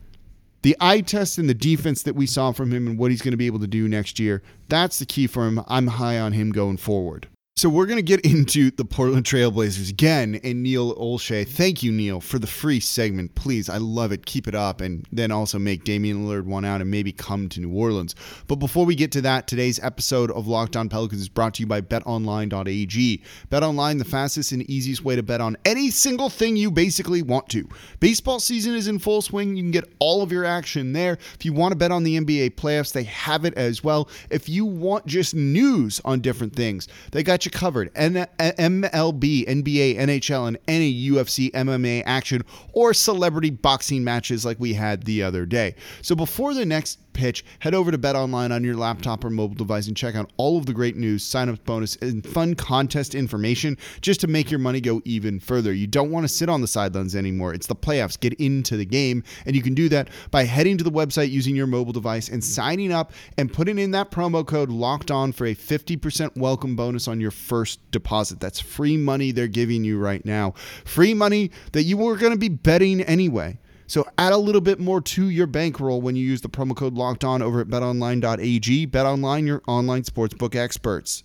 The 0.63 0.77
eye 0.79 1.01
test 1.01 1.37
and 1.37 1.49
the 1.49 1.55
defense 1.55 2.05
that 2.05 2.15
we 2.15 2.27
saw 2.27 2.53
from 2.53 2.71
him 2.71 2.87
and 2.87 2.97
what 2.97 3.11
he's 3.11 3.23
going 3.23 3.33
to 3.33 3.37
be 3.37 3.47
able 3.47 3.59
to 3.59 3.67
do 3.67 3.89
next 3.89 4.21
year, 4.21 4.41
that's 4.69 5.01
the 5.01 5.07
key 5.07 5.27
for 5.27 5.45
him. 5.45 5.65
I'm 5.67 5.89
high 5.89 6.21
on 6.21 6.31
him 6.31 6.53
going 6.53 6.77
forward. 6.77 7.27
So 7.55 7.69
we're 7.69 7.85
going 7.85 7.99
to 7.99 8.03
get 8.03 8.21
into 8.25 8.71
the 8.71 8.85
Portland 8.85 9.27
Trailblazers 9.27 9.91
again 9.91 10.41
and 10.43 10.63
Neil 10.63 10.97
Olshey. 10.97 11.47
Thank 11.47 11.83
you, 11.83 11.93
Neil, 11.93 12.19
for 12.19 12.39
the 12.39 12.47
free 12.47 12.81
segment. 12.81 13.35
Please, 13.35 13.69
I 13.69 13.77
love 13.77 14.11
it. 14.11 14.25
Keep 14.25 14.49
it 14.49 14.55
up 14.55 14.81
and 14.81 15.07
then 15.13 15.31
also 15.31 15.59
make 15.59 15.85
Damian 15.85 16.25
Lillard 16.25 16.47
one 16.47 16.65
out 16.65 16.81
and 16.81 16.91
maybe 16.91 17.13
come 17.13 17.51
to 17.51 17.61
New 17.61 17.71
Orleans. 17.71 18.15
But 18.47 18.57
before 18.57 18.87
we 18.87 18.95
get 18.95 19.13
to 19.13 19.21
that, 19.21 19.47
today's 19.47 19.79
episode 19.81 20.31
of 20.31 20.47
Locked 20.47 20.77
On 20.77 20.89
Pelicans 20.89 21.21
is 21.21 21.29
brought 21.29 21.53
to 21.55 21.61
you 21.61 21.67
by 21.67 21.83
betonline.ag. 21.83 23.23
BetOnline, 23.51 23.99
the 23.99 24.05
fastest 24.07 24.53
and 24.53 24.69
easiest 24.71 25.05
way 25.05 25.15
to 25.15 25.23
bet 25.23 25.43
on 25.43 25.59
any 25.67 25.91
single 25.91 26.31
thing 26.31 26.57
you 26.57 26.71
basically 26.71 27.21
want 27.21 27.51
to. 27.51 27.69
Baseball 28.01 28.41
season 28.41 28.75
is 28.75 28.89
in 28.89 28.99
full 28.99 29.21
swing. 29.21 29.57
You 29.57 29.63
can 29.63 29.73
get 29.73 29.93
all 29.99 30.23
of 30.23 30.33
your 30.33 30.47
action 30.47 30.95
there. 30.95 31.19
If 31.35 31.45
you 31.45 31.53
want 31.53 31.73
to 31.73 31.77
bet 31.77 31.93
on 31.93 32.03
the 32.03 32.19
NBA 32.19 32.53
playoffs, 32.53 32.95
they 32.95 33.05
have 33.05 33.45
it 33.45 33.53
as 33.55 33.85
well. 33.85 34.09
If 34.31 34.49
you 34.49 34.65
want 34.65 35.05
just 35.05 35.35
news 35.35 36.01
on 36.07 36.21
different 36.21 36.57
things, 36.57 36.89
they 37.11 37.23
got 37.23 37.42
you 37.45 37.51
covered. 37.51 37.91
N- 37.95 38.27
MLB, 38.39 39.47
NBA, 39.47 39.97
NHL, 39.97 40.49
and 40.49 40.59
any 40.69 40.93
UFC 41.11 41.51
MMA 41.53 42.03
action 42.07 42.43
or 42.73 42.95
celebrity 42.95 43.51
boxing 43.51 44.05
matches 44.05 44.45
like 44.45 44.59
we 44.61 44.75
had 44.75 45.05
the 45.05 45.23
other 45.23 45.47
day. 45.47 45.75
So 46.01 46.15
before 46.15 46.55
the 46.55 46.67
next 46.67 47.12
pitch. 47.13 47.45
Head 47.61 47.75
over 47.75 47.91
to 47.91 47.99
Bet 47.99 48.17
Online 48.17 48.53
on 48.53 48.65
your 48.65 48.77
laptop 48.77 49.25
or 49.25 49.31
mobile 49.31 49.55
device 49.55 49.87
and 49.87 49.97
check 49.97 50.15
out 50.15 50.31
all 50.37 50.59
of 50.59 50.67
the 50.67 50.73
great 50.73 50.97
news, 50.97 51.23
sign-up 51.23 51.65
bonus, 51.65 51.97
and 51.97 52.27
fun 52.27 52.55
contest 52.55 53.15
information 53.15 53.77
just 54.01 54.21
to 54.21 54.27
make 54.27 54.51
your 54.51 54.59
money 54.59 54.81
go 54.81 55.01
even 55.05 55.41
further. 55.41 55.73
You 55.73 55.87
don't 55.87 56.11
want 56.11 56.25
to 56.25 56.29
sit 56.29 56.49
on 56.49 56.61
the 56.61 56.67
sidelines 56.67 57.15
anymore. 57.15 57.55
It's 57.55 57.67
the 57.67 57.77
playoffs. 57.77 58.19
Get 58.19 58.35
into 58.35 58.77
the 58.77 58.85
game, 58.85 59.23
and 59.47 59.55
you 59.57 59.63
can 59.63 59.75
do 59.75 59.89
that 59.91 60.09
by 60.31 60.45
heading 60.45 60.79
to 60.79 60.85
the 60.85 60.91
website 60.91 61.31
using 61.31 61.57
your 61.57 61.67
mobile 61.67 61.93
device 61.93 62.29
and 62.29 62.43
signing 62.43 62.93
up 62.93 63.13
and 63.39 63.53
putting 63.53 63.79
in 63.79 63.91
that 63.93 64.11
promo 64.11 64.47
code 64.47 64.71
locked 64.71 65.11
on 65.11 65.33
for 65.33 65.47
a 65.47 65.55
50% 65.55 66.37
welcome 66.37 66.77
bonus 66.77 67.09
on 67.09 67.21
your 67.21 67.31
first 67.31 67.79
deposit. 67.91 68.41
That's 68.41 68.61
free 68.61 68.97
money 68.97 69.33
they're 69.33 69.47
giving 69.49 69.85
you 69.85 69.99
right 69.99 70.25
now. 70.25 70.55
Free 70.85 71.15
money 71.15 71.51
that 71.73 71.85
you 71.85 71.97
were 71.97 72.17
going 72.17 72.33
to 72.33 72.39
be 72.39 72.49
betting 72.49 73.01
anyway. 73.03 73.59
So 73.93 74.09
add 74.17 74.33
a 74.33 74.39
little 74.39 74.63
bit 74.63 74.81
more 74.81 75.03
to 75.03 75.29
your 75.29 75.47
bankroll 75.47 76.01
when 76.01 76.17
you 76.17 76.25
use 76.25 76.41
the 76.41 76.49
promo 76.49 76.75
code 76.75 76.95
locked 76.95 77.25
on 77.25 77.43
over 77.43 77.61
at 77.61 77.67
betonline.ag. 77.67 78.87
BetOnline, 78.87 79.47
your 79.47 79.61
online 79.69 80.05
sportsbook 80.05 80.57
experts. 80.57 81.25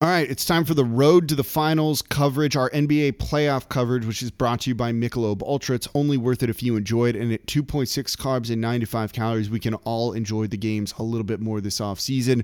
All 0.00 0.08
right, 0.08 0.30
it's 0.30 0.46
time 0.46 0.64
for 0.64 0.72
the 0.72 0.86
road 0.86 1.28
to 1.28 1.34
the 1.34 1.44
finals 1.44 2.00
coverage, 2.00 2.56
our 2.56 2.70
NBA 2.70 3.18
playoff 3.18 3.68
coverage, 3.68 4.06
which 4.06 4.22
is 4.22 4.30
brought 4.30 4.62
to 4.62 4.70
you 4.70 4.74
by 4.74 4.90
Michelob 4.90 5.42
Ultra. 5.42 5.74
It's 5.74 5.88
only 5.94 6.16
worth 6.16 6.42
it 6.42 6.48
if 6.48 6.62
you 6.62 6.76
enjoy 6.76 7.10
it. 7.10 7.16
And 7.16 7.30
at 7.30 7.44
2.6 7.44 8.16
carbs 8.16 8.50
and 8.50 8.62
95 8.62 9.12
calories, 9.12 9.50
we 9.50 9.60
can 9.60 9.74
all 9.74 10.14
enjoy 10.14 10.46
the 10.46 10.56
games 10.56 10.94
a 10.96 11.02
little 11.02 11.24
bit 11.24 11.40
more 11.40 11.60
this 11.60 11.78
off 11.78 12.00
season. 12.00 12.42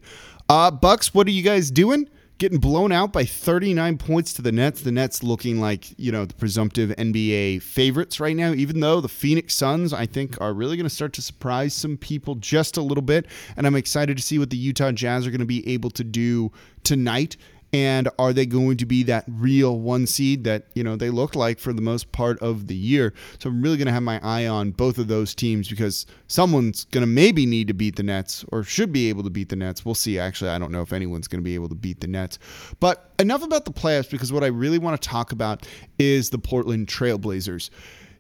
Uh, 0.51 0.71
Bucks, 0.71 1.15
what 1.15 1.27
are 1.27 1.31
you 1.31 1.43
guys 1.43 1.71
doing? 1.71 2.07
Getting 2.39 2.59
blown 2.59 2.93
out 2.93 3.13
by 3.13 3.25
39 3.25 3.99
points 3.99 4.33
to 4.35 4.43
the 4.43 4.53
Nets. 4.53 4.83
The 4.83 4.93
Nets 4.93 5.23
looking 5.23 5.61
like, 5.61 5.99
you 5.99 6.13
know, 6.13 6.25
the 6.25 6.35
presumptive 6.35 6.91
NBA 6.91 7.63
favorites 7.63 8.21
right 8.21 8.37
now, 8.37 8.53
even 8.53 8.81
though 8.81 9.01
the 9.01 9.09
Phoenix 9.09 9.55
Suns, 9.55 9.93
I 9.93 10.07
think, 10.07 10.41
are 10.41 10.53
really 10.53 10.77
going 10.77 10.89
to 10.89 10.95
start 10.95 11.13
to 11.15 11.23
surprise 11.23 11.75
some 11.75 11.97
people 11.97 12.35
just 12.35 12.77
a 12.77 12.83
little 12.83 13.03
bit. 13.03 13.27
And 13.57 13.67
I'm 13.67 13.77
excited 13.77 14.17
to 14.17 14.23
see 14.23 14.39
what 14.39 14.51
the 14.51 14.57
Utah 14.57 14.93
Jazz 14.93 15.27
are 15.27 15.31
going 15.31 15.41
to 15.41 15.47
be 15.47 15.67
able 15.69 15.91
to 15.91 16.05
do 16.05 16.53
tonight 16.85 17.37
and 17.77 18.09
are 18.19 18.33
they 18.33 18.47
going 18.47 18.79
to 18.79 18.87
be 18.87 19.03
that 19.03 19.25
real 19.29 19.79
one 19.79 20.07
seed 20.07 20.45
that 20.45 20.65
you 20.75 20.83
know 20.83 20.97
they 20.97 21.11
look 21.11 21.35
like 21.35 21.59
for 21.59 21.75
the 21.75 21.83
most 21.83 22.11
part 22.11 22.39
of 22.39 22.69
the 22.69 22.75
year? 22.75 23.13
So 23.39 23.51
i'm 23.51 23.61
really 23.61 23.77
going 23.77 23.87
to 23.87 23.93
have 23.93 24.03
my 24.03 24.19
eye 24.23 24.47
on 24.47 24.71
both 24.71 24.97
of 24.97 25.09
those 25.09 25.35
teams 25.35 25.69
because 25.69 26.07
someone's 26.27 26.87
going 26.87 27.03
to 27.03 27.07
maybe 27.07 27.45
need 27.45 27.69
to 27.69 27.75
beat 27.75 27.97
the 27.97 28.03
nets 28.03 28.47
or 28.51 28.63
should 28.63 28.93
be 28.95 29.11
able 29.11 29.23
to 29.25 29.31
beat 29.31 29.51
the 29.51 29.57
nets. 29.57 29.85
We'll 29.85 29.95
see. 29.95 30.19
Actually 30.19 30.53
i 30.53 30.59
don't 30.59 30.73
know 30.73 30.81
if 30.81 30.95
anyone's 30.95 31.29
going 31.29 31.41
to 31.41 31.45
be 31.45 31.55
able 31.55 31.69
to 31.69 31.75
beat 31.75 32.01
the 32.01 32.07
nets. 32.07 32.39
But 32.81 33.11
enough 33.19 33.43
about 33.43 33.67
the 33.67 33.73
playoffs 33.73 34.11
because 34.11 34.33
what 34.33 34.43
i 34.43 34.47
really 34.47 34.79
want 34.79 35.01
to 35.01 35.07
talk 35.07 35.33
about 35.33 35.67
is 35.99 36.31
the 36.31 36.39
portland 36.39 36.87
trailblazers. 36.87 37.69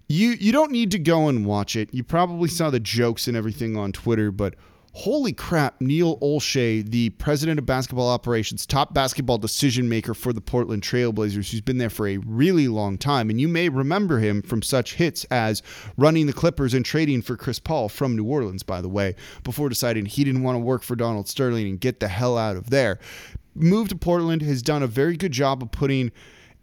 You 0.06 0.32
you 0.32 0.52
don't 0.52 0.70
need 0.70 0.90
to 0.90 0.98
go 0.98 1.28
and 1.28 1.46
watch 1.46 1.76
it. 1.76 1.94
You 1.94 2.04
probably 2.04 2.50
saw 2.50 2.68
the 2.68 2.78
jokes 2.78 3.26
and 3.26 3.38
everything 3.38 3.75
on 3.75 3.92
twitter 3.92 4.30
but 4.30 4.54
holy 4.96 5.34
crap, 5.34 5.78
Neil 5.78 6.18
Olshey, 6.20 6.82
the 6.82 7.10
president 7.10 7.58
of 7.58 7.66
basketball 7.66 8.08
operations, 8.08 8.64
top 8.64 8.94
basketball 8.94 9.36
decision 9.36 9.90
maker 9.90 10.14
for 10.14 10.32
the 10.32 10.40
Portland 10.40 10.82
Trailblazers, 10.82 11.50
who's 11.50 11.60
been 11.60 11.76
there 11.76 11.90
for 11.90 12.08
a 12.08 12.16
really 12.16 12.66
long 12.66 12.96
time. 12.96 13.28
And 13.28 13.38
you 13.38 13.46
may 13.46 13.68
remember 13.68 14.20
him 14.20 14.40
from 14.40 14.62
such 14.62 14.94
hits 14.94 15.24
as 15.24 15.62
running 15.98 16.26
the 16.26 16.32
Clippers 16.32 16.72
and 16.72 16.82
trading 16.82 17.20
for 17.20 17.36
Chris 17.36 17.58
Paul 17.58 17.90
from 17.90 18.16
New 18.16 18.24
Orleans, 18.24 18.62
by 18.62 18.80
the 18.80 18.88
way, 18.88 19.14
before 19.44 19.68
deciding 19.68 20.06
he 20.06 20.24
didn't 20.24 20.42
want 20.42 20.56
to 20.56 20.60
work 20.60 20.82
for 20.82 20.96
Donald 20.96 21.28
Sterling 21.28 21.68
and 21.68 21.78
get 21.78 22.00
the 22.00 22.08
hell 22.08 22.38
out 22.38 22.56
of 22.56 22.70
there. 22.70 22.98
Moved 23.54 23.90
to 23.90 23.96
Portland, 23.96 24.40
has 24.40 24.62
done 24.62 24.82
a 24.82 24.86
very 24.86 25.18
good 25.18 25.32
job 25.32 25.62
of 25.62 25.70
putting 25.72 26.10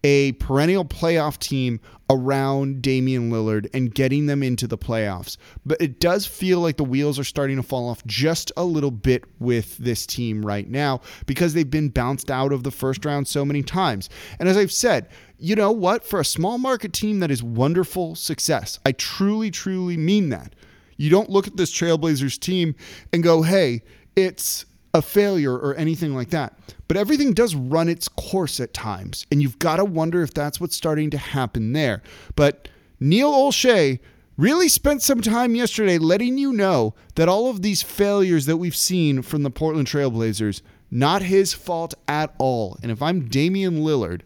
a 0.03 0.33
perennial 0.33 0.85
playoff 0.85 1.37
team 1.37 1.79
around 2.09 2.81
Damian 2.81 3.31
Lillard 3.31 3.67
and 3.73 3.93
getting 3.93 4.25
them 4.25 4.43
into 4.43 4.67
the 4.67 4.77
playoffs. 4.77 5.37
But 5.65 5.81
it 5.81 5.99
does 5.99 6.25
feel 6.25 6.59
like 6.59 6.77
the 6.77 6.83
wheels 6.83 7.17
are 7.17 7.23
starting 7.23 7.57
to 7.57 7.63
fall 7.63 7.89
off 7.89 8.05
just 8.05 8.51
a 8.57 8.63
little 8.63 8.91
bit 8.91 9.23
with 9.39 9.77
this 9.77 10.05
team 10.05 10.45
right 10.45 10.69
now 10.69 11.01
because 11.25 11.53
they've 11.53 11.69
been 11.69 11.89
bounced 11.89 12.29
out 12.29 12.51
of 12.51 12.63
the 12.63 12.71
first 12.71 13.05
round 13.05 13.27
so 13.27 13.45
many 13.45 13.63
times. 13.63 14.09
And 14.39 14.49
as 14.49 14.57
I've 14.57 14.71
said, 14.71 15.09
you 15.37 15.55
know 15.55 15.71
what? 15.71 16.05
For 16.05 16.19
a 16.19 16.25
small 16.25 16.57
market 16.57 16.93
team 16.93 17.19
that 17.19 17.31
is 17.31 17.41
wonderful 17.41 18.15
success, 18.15 18.79
I 18.85 18.91
truly, 18.91 19.51
truly 19.51 19.97
mean 19.97 20.29
that. 20.29 20.55
You 20.97 21.09
don't 21.09 21.29
look 21.29 21.47
at 21.47 21.57
this 21.57 21.73
Trailblazers 21.73 22.39
team 22.39 22.75
and 23.11 23.23
go, 23.23 23.41
hey, 23.41 23.81
it's 24.15 24.65
a 24.93 25.01
failure 25.01 25.53
or 25.53 25.75
anything 25.75 26.13
like 26.13 26.29
that. 26.29 26.57
But 26.87 26.97
everything 26.97 27.33
does 27.33 27.55
run 27.55 27.89
its 27.89 28.07
course 28.07 28.59
at 28.59 28.73
times, 28.73 29.25
and 29.31 29.41
you've 29.41 29.59
got 29.59 29.77
to 29.77 29.85
wonder 29.85 30.21
if 30.21 30.33
that's 30.33 30.59
what's 30.59 30.75
starting 30.75 31.09
to 31.11 31.17
happen 31.17 31.73
there. 31.73 32.03
But 32.35 32.67
Neil 32.99 33.31
Olshey 33.31 33.99
really 34.37 34.67
spent 34.67 35.01
some 35.01 35.21
time 35.21 35.55
yesterday 35.55 35.97
letting 35.97 36.37
you 36.37 36.53
know 36.53 36.93
that 37.15 37.29
all 37.29 37.49
of 37.49 37.61
these 37.61 37.81
failures 37.81 38.45
that 38.45 38.57
we've 38.57 38.75
seen 38.75 39.21
from 39.21 39.43
the 39.43 39.51
Portland 39.51 39.87
Trailblazers, 39.87 40.61
not 40.91 41.23
his 41.23 41.53
fault 41.53 41.93
at 42.07 42.33
all. 42.37 42.77
And 42.81 42.91
if 42.91 43.01
I'm 43.01 43.27
Damian 43.27 43.79
Lillard, 43.79 44.21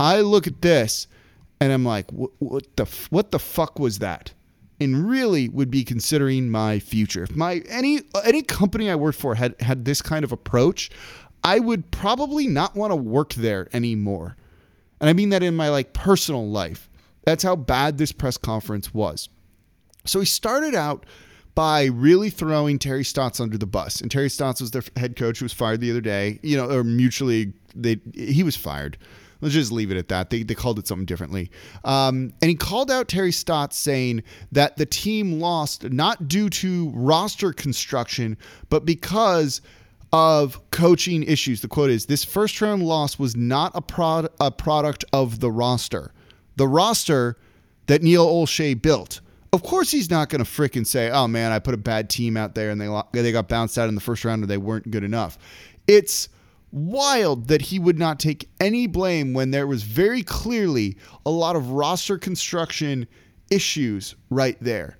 I 0.00 0.20
look 0.20 0.46
at 0.46 0.62
this 0.62 1.06
and 1.60 1.72
I'm 1.72 1.84
like, 1.84 2.10
what 2.10 2.64
the 2.76 2.84
what 3.10 3.30
the 3.30 3.38
fuck 3.38 3.78
was 3.78 3.98
that? 3.98 4.32
And 4.80 5.08
really 5.08 5.48
would 5.48 5.70
be 5.70 5.84
considering 5.84 6.50
my 6.50 6.78
future. 6.78 7.22
If 7.22 7.34
my 7.34 7.62
any 7.68 8.02
any 8.24 8.42
company 8.42 8.90
I 8.90 8.94
worked 8.94 9.18
for 9.18 9.34
had 9.34 9.54
had 9.60 9.84
this 9.84 10.02
kind 10.02 10.24
of 10.24 10.32
approach, 10.32 10.90
I 11.42 11.58
would 11.58 11.90
probably 11.90 12.46
not 12.46 12.76
want 12.76 12.92
to 12.92 12.96
work 12.96 13.34
there 13.34 13.68
anymore. 13.72 14.36
And 15.00 15.08
I 15.08 15.12
mean 15.12 15.30
that 15.30 15.42
in 15.42 15.56
my 15.56 15.68
like 15.68 15.92
personal 15.92 16.48
life. 16.48 16.88
That's 17.24 17.42
how 17.42 17.56
bad 17.56 17.98
this 17.98 18.12
press 18.12 18.36
conference 18.36 18.94
was. 18.94 19.28
So 20.06 20.20
he 20.20 20.26
started 20.26 20.74
out 20.74 21.04
by 21.54 21.86
really 21.86 22.30
throwing 22.30 22.78
Terry 22.78 23.04
Stotts 23.04 23.40
under 23.40 23.58
the 23.58 23.66
bus. 23.66 24.00
And 24.00 24.10
Terry 24.10 24.30
Stotts 24.30 24.60
was 24.60 24.70
their 24.70 24.84
head 24.96 25.16
coach 25.16 25.40
who 25.40 25.44
was 25.44 25.52
fired 25.52 25.80
the 25.80 25.90
other 25.90 26.00
day, 26.00 26.38
you 26.42 26.56
know, 26.56 26.70
or 26.70 26.84
mutually 26.84 27.52
they 27.74 28.00
he 28.14 28.42
was 28.42 28.56
fired. 28.56 28.96
Let's 29.40 29.54
just 29.54 29.70
leave 29.70 29.90
it 29.90 29.96
at 29.96 30.08
that. 30.08 30.30
They, 30.30 30.42
they 30.42 30.54
called 30.54 30.78
it 30.78 30.88
something 30.88 31.06
differently. 31.06 31.50
Um, 31.84 32.32
and 32.42 32.48
he 32.48 32.54
called 32.54 32.90
out 32.90 33.08
Terry 33.08 33.32
Stotts 33.32 33.78
saying 33.78 34.22
that 34.52 34.76
the 34.76 34.86
team 34.86 35.38
lost 35.38 35.90
not 35.90 36.28
due 36.28 36.48
to 36.50 36.90
roster 36.90 37.52
construction, 37.52 38.36
but 38.68 38.84
because 38.84 39.60
of 40.12 40.58
coaching 40.70 41.22
issues. 41.22 41.60
The 41.60 41.68
quote 41.68 41.90
is 41.90 42.06
This 42.06 42.24
first 42.24 42.60
round 42.60 42.82
loss 42.82 43.18
was 43.18 43.36
not 43.36 43.72
a, 43.74 43.82
prod, 43.82 44.28
a 44.40 44.50
product 44.50 45.04
of 45.12 45.40
the 45.40 45.50
roster. 45.50 46.12
The 46.56 46.66
roster 46.66 47.36
that 47.86 48.02
Neil 48.02 48.26
Olshey 48.26 48.80
built. 48.80 49.20
Of 49.52 49.62
course, 49.62 49.90
he's 49.90 50.10
not 50.10 50.28
going 50.28 50.44
to 50.44 50.50
fricking 50.50 50.86
say, 50.86 51.10
"Oh 51.10 51.26
man, 51.26 51.52
I 51.52 51.58
put 51.58 51.72
a 51.72 51.78
bad 51.78 52.10
team 52.10 52.36
out 52.36 52.54
there 52.54 52.70
and 52.70 52.80
they 52.80 52.88
they 53.12 53.32
got 53.32 53.48
bounced 53.48 53.78
out 53.78 53.88
in 53.88 53.94
the 53.94 54.00
first 54.00 54.24
round 54.24 54.42
or 54.42 54.46
they 54.46 54.58
weren't 54.58 54.90
good 54.90 55.04
enough." 55.04 55.38
It's 55.86 56.28
wild 56.72 57.48
that 57.48 57.62
he 57.62 57.78
would 57.78 57.98
not 57.98 58.20
take 58.20 58.48
any 58.60 58.86
blame 58.86 59.32
when 59.32 59.50
there 59.50 59.66
was 59.66 59.82
very 59.82 60.22
clearly 60.22 60.96
a 61.24 61.30
lot 61.30 61.56
of 61.56 61.70
roster 61.70 62.18
construction 62.18 63.06
issues 63.50 64.14
right 64.30 64.56
there. 64.60 64.96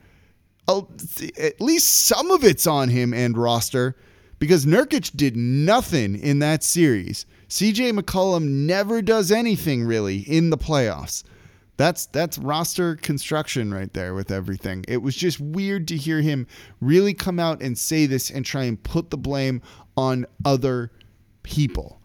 At 0.69 1.61
least 1.61 1.89
some 2.07 2.31
of 2.31 2.45
it's 2.45 2.67
on 2.67 2.89
him 2.89 3.15
and 3.15 3.37
roster 3.37 3.97
because 4.39 4.67
Nurkic 4.67 5.17
did 5.17 5.37
nothing 5.37 6.19
in 6.19 6.39
that 6.41 6.63
series. 6.63 7.27
CJ 7.49 7.99
McCollum 7.99 8.45
never 8.45 9.01
does 9.01 9.33
anything 9.33 9.85
really 9.85 10.19
in 10.19 10.51
the 10.51 10.59
playoffs. 10.59 11.25
That's 11.79 12.07
that's 12.07 12.39
roster 12.39 12.97
construction 12.97 13.73
right 13.73 13.93
there 13.95 14.13
with 14.13 14.33
everything. 14.33 14.85
It 14.89 14.99
was 14.99 15.15
just 15.15 15.39
weird 15.39 15.87
to 15.89 15.97
hear 15.97 16.21
him 16.21 16.47
really 16.81 17.15
come 17.15 17.39
out 17.39 17.63
and 17.63 17.79
say 17.79 18.07
this 18.07 18.31
and 18.31 18.45
try 18.45 18.65
and 18.65 18.83
put 18.83 19.11
the 19.11 19.17
blame 19.17 19.63
on 19.97 20.27
other 20.45 20.91
people. 21.43 22.01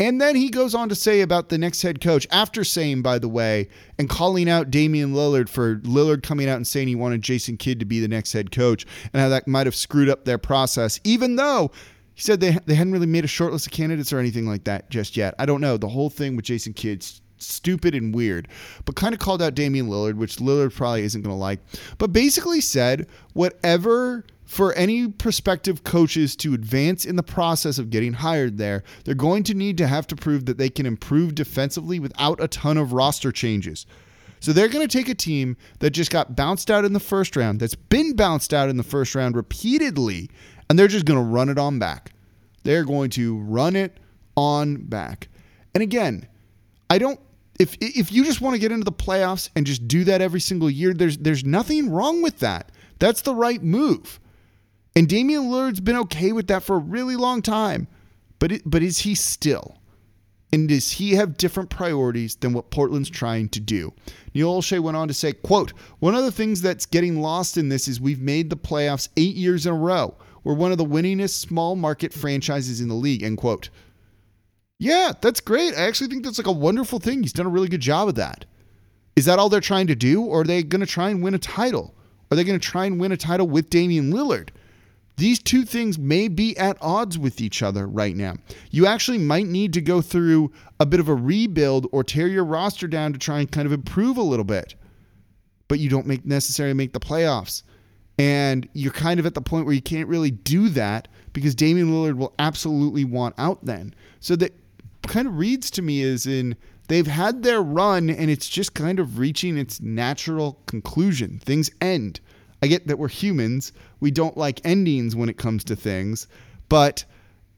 And 0.00 0.20
then 0.20 0.34
he 0.34 0.48
goes 0.48 0.74
on 0.74 0.88
to 0.88 0.96
say 0.96 1.20
about 1.20 1.48
the 1.48 1.58
next 1.58 1.82
head 1.82 2.00
coach, 2.00 2.26
after 2.32 2.64
saying, 2.64 3.02
by 3.02 3.20
the 3.20 3.28
way, 3.28 3.68
and 3.98 4.08
calling 4.08 4.48
out 4.48 4.70
Damian 4.70 5.12
Lillard 5.12 5.48
for 5.48 5.76
Lillard 5.76 6.24
coming 6.24 6.48
out 6.48 6.56
and 6.56 6.66
saying 6.66 6.88
he 6.88 6.96
wanted 6.96 7.22
Jason 7.22 7.56
Kidd 7.56 7.78
to 7.78 7.84
be 7.84 8.00
the 8.00 8.08
next 8.08 8.32
head 8.32 8.50
coach 8.50 8.84
and 9.12 9.22
how 9.22 9.28
that 9.28 9.46
might 9.46 9.66
have 9.66 9.76
screwed 9.76 10.08
up 10.08 10.24
their 10.24 10.38
process, 10.38 10.98
even 11.04 11.36
though 11.36 11.70
he 12.14 12.22
said 12.22 12.40
they, 12.40 12.58
they 12.66 12.74
hadn't 12.74 12.92
really 12.92 13.06
made 13.06 13.24
a 13.24 13.28
short 13.28 13.52
list 13.52 13.66
of 13.66 13.72
candidates 13.72 14.12
or 14.12 14.18
anything 14.18 14.46
like 14.46 14.64
that 14.64 14.90
just 14.90 15.16
yet. 15.16 15.34
I 15.38 15.46
don't 15.46 15.60
know. 15.60 15.76
The 15.76 15.88
whole 15.88 16.10
thing 16.10 16.34
with 16.34 16.46
Jason 16.46 16.72
Kidd's 16.72 17.22
stupid 17.38 17.94
and 17.94 18.14
weird, 18.14 18.48
but 18.84 18.96
kind 18.96 19.14
of 19.14 19.20
called 19.20 19.40
out 19.40 19.54
Damian 19.54 19.88
Lillard, 19.88 20.14
which 20.14 20.38
Lillard 20.38 20.74
probably 20.74 21.02
isn't 21.02 21.22
going 21.22 21.34
to 21.34 21.38
like, 21.38 21.60
but 21.98 22.12
basically 22.12 22.60
said 22.60 23.06
whatever 23.34 24.24
for 24.52 24.74
any 24.74 25.08
prospective 25.08 25.82
coaches 25.82 26.36
to 26.36 26.52
advance 26.52 27.06
in 27.06 27.16
the 27.16 27.22
process 27.22 27.78
of 27.78 27.88
getting 27.88 28.12
hired 28.12 28.58
there, 28.58 28.84
they're 29.02 29.14
going 29.14 29.42
to 29.42 29.54
need 29.54 29.78
to 29.78 29.86
have 29.86 30.06
to 30.06 30.14
prove 30.14 30.44
that 30.44 30.58
they 30.58 30.68
can 30.68 30.84
improve 30.84 31.34
defensively 31.34 31.98
without 31.98 32.38
a 32.38 32.46
ton 32.48 32.76
of 32.76 32.92
roster 32.92 33.32
changes. 33.32 33.86
So 34.40 34.52
they're 34.52 34.68
going 34.68 34.86
to 34.86 34.98
take 34.98 35.08
a 35.08 35.14
team 35.14 35.56
that 35.78 35.92
just 35.92 36.10
got 36.10 36.36
bounced 36.36 36.70
out 36.70 36.84
in 36.84 36.92
the 36.92 37.00
first 37.00 37.34
round, 37.34 37.60
that's 37.60 37.74
been 37.74 38.14
bounced 38.14 38.52
out 38.52 38.68
in 38.68 38.76
the 38.76 38.82
first 38.82 39.14
round 39.14 39.36
repeatedly, 39.36 40.28
and 40.68 40.78
they're 40.78 40.86
just 40.86 41.06
going 41.06 41.18
to 41.18 41.24
run 41.24 41.48
it 41.48 41.56
on 41.56 41.78
back. 41.78 42.12
They're 42.62 42.84
going 42.84 43.08
to 43.12 43.38
run 43.38 43.74
it 43.74 43.96
on 44.36 44.84
back. 44.84 45.28
And 45.74 45.82
again, 45.82 46.28
I 46.90 46.98
don't 46.98 47.18
if 47.58 47.74
if 47.80 48.12
you 48.12 48.22
just 48.22 48.42
want 48.42 48.52
to 48.52 48.60
get 48.60 48.70
into 48.70 48.84
the 48.84 48.92
playoffs 48.92 49.48
and 49.56 49.64
just 49.64 49.88
do 49.88 50.04
that 50.04 50.20
every 50.20 50.40
single 50.40 50.68
year, 50.68 50.92
there's 50.92 51.16
there's 51.16 51.42
nothing 51.42 51.88
wrong 51.90 52.20
with 52.20 52.40
that. 52.40 52.70
That's 52.98 53.22
the 53.22 53.34
right 53.34 53.62
move. 53.62 54.20
And 54.94 55.08
Damian 55.08 55.44
Lillard's 55.44 55.80
been 55.80 55.96
okay 55.96 56.32
with 56.32 56.48
that 56.48 56.62
for 56.62 56.76
a 56.76 56.80
really 56.80 57.16
long 57.16 57.42
time. 57.42 57.88
But 58.38 58.52
it, 58.52 58.62
but 58.64 58.82
is 58.82 59.00
he 59.00 59.14
still? 59.14 59.78
And 60.52 60.68
does 60.68 60.92
he 60.92 61.12
have 61.12 61.38
different 61.38 61.70
priorities 61.70 62.34
than 62.36 62.52
what 62.52 62.70
Portland's 62.70 63.08
trying 63.08 63.48
to 63.50 63.60
do? 63.60 63.94
Neil 64.34 64.54
Olshey 64.54 64.80
went 64.80 64.98
on 64.98 65.08
to 65.08 65.14
say, 65.14 65.32
quote, 65.32 65.72
one 66.00 66.14
of 66.14 66.24
the 66.24 66.32
things 66.32 66.60
that's 66.60 66.84
getting 66.84 67.22
lost 67.22 67.56
in 67.56 67.70
this 67.70 67.88
is 67.88 68.00
we've 68.00 68.20
made 68.20 68.50
the 68.50 68.56
playoffs 68.56 69.08
eight 69.16 69.34
years 69.34 69.64
in 69.64 69.72
a 69.72 69.76
row. 69.76 70.14
We're 70.44 70.54
one 70.54 70.72
of 70.72 70.78
the 70.78 70.84
winningest 70.84 71.38
small 71.38 71.74
market 71.74 72.12
franchises 72.12 72.80
in 72.80 72.88
the 72.88 72.94
league, 72.94 73.22
end 73.22 73.38
quote. 73.38 73.70
Yeah, 74.78 75.12
that's 75.22 75.40
great. 75.40 75.74
I 75.74 75.86
actually 75.86 76.08
think 76.08 76.24
that's 76.24 76.38
like 76.38 76.46
a 76.46 76.52
wonderful 76.52 76.98
thing. 76.98 77.22
He's 77.22 77.32
done 77.32 77.46
a 77.46 77.50
really 77.50 77.68
good 77.68 77.80
job 77.80 78.08
of 78.08 78.16
that. 78.16 78.44
Is 79.14 79.24
that 79.26 79.38
all 79.38 79.48
they're 79.48 79.60
trying 79.60 79.86
to 79.86 79.94
do? 79.94 80.22
Or 80.22 80.40
are 80.40 80.44
they 80.44 80.62
going 80.62 80.80
to 80.80 80.86
try 80.86 81.10
and 81.10 81.22
win 81.22 81.34
a 81.34 81.38
title? 81.38 81.94
Are 82.30 82.36
they 82.36 82.44
going 82.44 82.58
to 82.58 82.68
try 82.68 82.86
and 82.86 83.00
win 83.00 83.12
a 83.12 83.16
title 83.16 83.46
with 83.46 83.70
Damian 83.70 84.12
Lillard? 84.12 84.48
These 85.22 85.38
two 85.38 85.64
things 85.64 86.00
may 86.00 86.26
be 86.26 86.58
at 86.58 86.76
odds 86.80 87.16
with 87.16 87.40
each 87.40 87.62
other 87.62 87.86
right 87.86 88.16
now. 88.16 88.34
You 88.72 88.86
actually 88.86 89.18
might 89.18 89.46
need 89.46 89.72
to 89.74 89.80
go 89.80 90.00
through 90.00 90.50
a 90.80 90.84
bit 90.84 90.98
of 90.98 91.08
a 91.08 91.14
rebuild 91.14 91.86
or 91.92 92.02
tear 92.02 92.26
your 92.26 92.44
roster 92.44 92.88
down 92.88 93.12
to 93.12 93.20
try 93.20 93.38
and 93.38 93.48
kind 93.48 93.64
of 93.64 93.72
improve 93.72 94.16
a 94.16 94.22
little 94.22 94.44
bit. 94.44 94.74
But 95.68 95.78
you 95.78 95.88
don't 95.88 96.08
make 96.08 96.26
necessarily 96.26 96.74
make 96.74 96.92
the 96.92 96.98
playoffs. 96.98 97.62
And 98.18 98.68
you're 98.72 98.90
kind 98.90 99.20
of 99.20 99.26
at 99.26 99.34
the 99.34 99.40
point 99.40 99.64
where 99.64 99.76
you 99.76 99.80
can't 99.80 100.08
really 100.08 100.32
do 100.32 100.68
that 100.70 101.06
because 101.32 101.54
Damian 101.54 101.92
Lillard 101.92 102.16
will 102.16 102.34
absolutely 102.40 103.04
want 103.04 103.36
out 103.38 103.64
then. 103.64 103.94
So 104.18 104.34
that 104.34 104.52
kind 105.06 105.28
of 105.28 105.38
reads 105.38 105.70
to 105.70 105.82
me 105.82 106.02
as 106.02 106.26
in 106.26 106.56
they've 106.88 107.06
had 107.06 107.44
their 107.44 107.62
run 107.62 108.10
and 108.10 108.28
it's 108.28 108.48
just 108.48 108.74
kind 108.74 108.98
of 108.98 109.20
reaching 109.20 109.56
its 109.56 109.80
natural 109.80 110.58
conclusion. 110.66 111.38
Things 111.38 111.70
end. 111.80 112.18
I 112.62 112.68
get 112.68 112.86
that 112.86 112.98
we're 112.98 113.08
humans. 113.08 113.72
We 114.00 114.10
don't 114.10 114.36
like 114.36 114.60
endings 114.64 115.16
when 115.16 115.28
it 115.28 115.36
comes 115.36 115.64
to 115.64 115.76
things, 115.76 116.28
but 116.68 117.04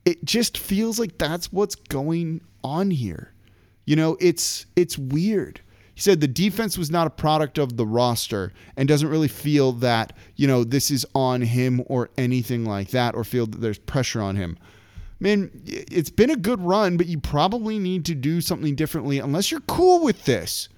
it 0.04 0.24
just 0.24 0.58
feels 0.58 0.98
like 0.98 1.18
that's 1.18 1.52
what's 1.52 1.74
going 1.74 2.40
on 2.62 2.90
here. 2.90 3.32
You 3.84 3.96
know, 3.96 4.16
it's 4.20 4.66
it's 4.76 4.96
weird. 4.96 5.60
He 5.94 6.00
said 6.00 6.20
the 6.20 6.26
defense 6.26 6.76
was 6.76 6.90
not 6.90 7.06
a 7.06 7.10
product 7.10 7.58
of 7.58 7.76
the 7.76 7.86
roster 7.86 8.52
and 8.76 8.88
doesn't 8.88 9.08
really 9.08 9.28
feel 9.28 9.72
that, 9.74 10.12
you 10.34 10.48
know, 10.48 10.64
this 10.64 10.90
is 10.90 11.06
on 11.14 11.40
him 11.42 11.82
or 11.86 12.10
anything 12.18 12.64
like 12.64 12.88
that 12.88 13.14
or 13.14 13.22
feel 13.22 13.46
that 13.46 13.60
there's 13.60 13.78
pressure 13.78 14.20
on 14.20 14.34
him. 14.34 14.58
Man, 15.20 15.50
it's 15.64 16.10
been 16.10 16.30
a 16.30 16.36
good 16.36 16.60
run, 16.60 16.96
but 16.96 17.06
you 17.06 17.20
probably 17.20 17.78
need 17.78 18.04
to 18.06 18.14
do 18.14 18.40
something 18.40 18.74
differently 18.74 19.20
unless 19.20 19.52
you're 19.52 19.60
cool 19.60 20.02
with 20.02 20.24
this. 20.24 20.68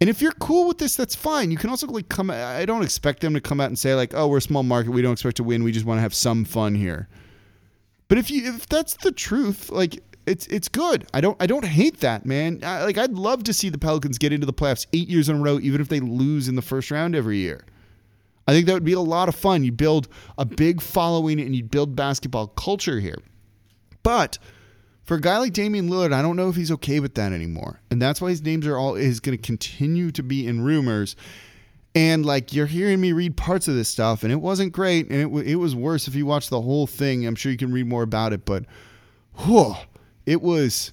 And 0.00 0.10
if 0.10 0.20
you're 0.20 0.32
cool 0.32 0.68
with 0.68 0.78
this, 0.78 0.94
that's 0.94 1.14
fine. 1.14 1.50
You 1.50 1.56
can 1.56 1.70
also 1.70 1.86
like 1.86 2.08
come. 2.08 2.30
I 2.30 2.64
don't 2.66 2.82
expect 2.82 3.20
them 3.20 3.32
to 3.34 3.40
come 3.40 3.60
out 3.60 3.68
and 3.68 3.78
say 3.78 3.94
like, 3.94 4.12
"Oh, 4.14 4.28
we're 4.28 4.38
a 4.38 4.42
small 4.42 4.62
market. 4.62 4.90
We 4.90 5.02
don't 5.02 5.12
expect 5.12 5.38
to 5.38 5.44
win. 5.44 5.64
We 5.64 5.72
just 5.72 5.86
want 5.86 5.98
to 5.98 6.02
have 6.02 6.14
some 6.14 6.44
fun 6.44 6.74
here." 6.74 7.08
But 8.08 8.18
if 8.18 8.30
you 8.30 8.54
if 8.54 8.68
that's 8.68 8.94
the 8.94 9.10
truth, 9.10 9.70
like 9.70 10.02
it's 10.26 10.46
it's 10.48 10.68
good. 10.68 11.06
I 11.14 11.20
don't 11.20 11.40
I 11.40 11.46
don't 11.46 11.64
hate 11.64 12.00
that, 12.00 12.26
man. 12.26 12.60
I, 12.62 12.84
like 12.84 12.98
I'd 12.98 13.14
love 13.14 13.44
to 13.44 13.54
see 13.54 13.70
the 13.70 13.78
Pelicans 13.78 14.18
get 14.18 14.32
into 14.32 14.46
the 14.46 14.52
playoffs 14.52 14.86
eight 14.92 15.08
years 15.08 15.28
in 15.28 15.36
a 15.36 15.40
row, 15.40 15.58
even 15.60 15.80
if 15.80 15.88
they 15.88 16.00
lose 16.00 16.48
in 16.48 16.56
the 16.56 16.62
first 16.62 16.90
round 16.90 17.14
every 17.14 17.38
year. 17.38 17.64
I 18.46 18.52
think 18.52 18.66
that 18.66 18.74
would 18.74 18.84
be 18.84 18.92
a 18.92 19.00
lot 19.00 19.28
of 19.28 19.34
fun. 19.34 19.64
You 19.64 19.72
build 19.72 20.08
a 20.38 20.44
big 20.44 20.80
following 20.80 21.40
and 21.40 21.56
you 21.56 21.64
build 21.64 21.96
basketball 21.96 22.48
culture 22.48 23.00
here. 23.00 23.18
But 24.02 24.38
for 25.06 25.14
a 25.14 25.20
guy 25.20 25.38
like 25.38 25.52
Damian 25.52 25.88
Lillard, 25.88 26.12
I 26.12 26.20
don't 26.20 26.36
know 26.36 26.48
if 26.48 26.56
he's 26.56 26.72
okay 26.72 26.98
with 26.98 27.14
that 27.14 27.32
anymore. 27.32 27.80
And 27.90 28.02
that's 28.02 28.20
why 28.20 28.30
his 28.30 28.42
names 28.42 28.66
are 28.66 28.76
all 28.76 28.96
is 28.96 29.20
going 29.20 29.38
to 29.38 29.42
continue 29.42 30.10
to 30.10 30.22
be 30.22 30.46
in 30.46 30.60
rumors. 30.60 31.14
And 31.94 32.26
like 32.26 32.52
you're 32.52 32.66
hearing 32.66 33.00
me 33.00 33.12
read 33.12 33.36
parts 33.36 33.68
of 33.68 33.74
this 33.76 33.88
stuff, 33.88 34.24
and 34.24 34.32
it 34.32 34.40
wasn't 34.40 34.72
great, 34.72 35.08
and 35.08 35.38
it, 35.38 35.46
it 35.46 35.54
was 35.54 35.74
worse 35.74 36.08
if 36.08 36.14
you 36.14 36.26
watch 36.26 36.50
the 36.50 36.60
whole 36.60 36.86
thing. 36.86 37.24
I'm 37.24 37.36
sure 37.36 37.52
you 37.52 37.56
can 37.56 37.72
read 37.72 37.86
more 37.86 38.02
about 38.02 38.32
it, 38.32 38.44
but 38.44 38.64
whew, 39.44 39.76
it 40.26 40.42
was 40.42 40.92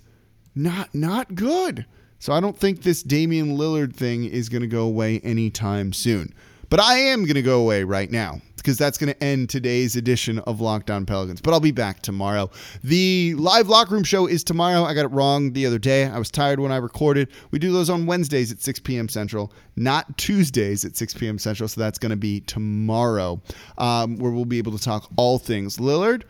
not 0.55 0.93
not 0.93 1.35
good. 1.35 1.85
So 2.19 2.31
I 2.31 2.39
don't 2.39 2.57
think 2.57 2.83
this 2.83 3.03
Damian 3.03 3.57
Lillard 3.57 3.93
thing 3.93 4.23
is 4.23 4.47
going 4.47 4.61
to 4.61 4.67
go 4.67 4.83
away 4.83 5.19
anytime 5.21 5.91
soon. 5.91 6.33
But 6.69 6.79
I 6.79 6.99
am 6.99 7.23
going 7.23 7.35
to 7.35 7.41
go 7.41 7.59
away 7.59 7.83
right 7.83 8.09
now 8.09 8.41
because 8.63 8.77
that's 8.77 8.97
going 8.97 9.13
to 9.13 9.23
end 9.23 9.49
today's 9.49 9.97
edition 9.97 10.39
of 10.39 10.61
Locked 10.61 10.89
On 10.89 11.05
Pelicans. 11.05 11.41
But 11.41 11.51
I'll 11.53 11.59
be 11.59 11.71
back 11.71 12.01
tomorrow. 12.01 12.49
The 12.81 13.35
live 13.35 13.67
locker 13.67 13.93
room 13.93 14.05
show 14.05 14.25
is 14.25 14.41
tomorrow. 14.41 14.83
I 14.83 14.93
got 14.93 15.03
it 15.03 15.09
wrong 15.09 15.51
the 15.51 15.65
other 15.65 15.77
day. 15.77 16.05
I 16.05 16.17
was 16.17 16.31
tired 16.31 16.61
when 16.61 16.71
I 16.71 16.77
recorded. 16.77 17.27
We 17.51 17.59
do 17.59 17.73
those 17.73 17.89
on 17.89 18.05
Wednesdays 18.05 18.53
at 18.53 18.61
6 18.61 18.79
p.m. 18.79 19.09
Central, 19.09 19.51
not 19.75 20.17
Tuesdays 20.17 20.85
at 20.85 20.95
6 20.95 21.13
p.m. 21.15 21.37
Central. 21.37 21.67
So 21.67 21.81
that's 21.81 21.99
going 21.99 22.11
to 22.11 22.15
be 22.15 22.39
tomorrow, 22.39 23.41
um, 23.77 24.17
where 24.17 24.31
we'll 24.31 24.45
be 24.45 24.59
able 24.59 24.71
to 24.77 24.83
talk 24.83 25.11
all 25.17 25.37
things 25.37 25.77
Lillard. 25.77 26.23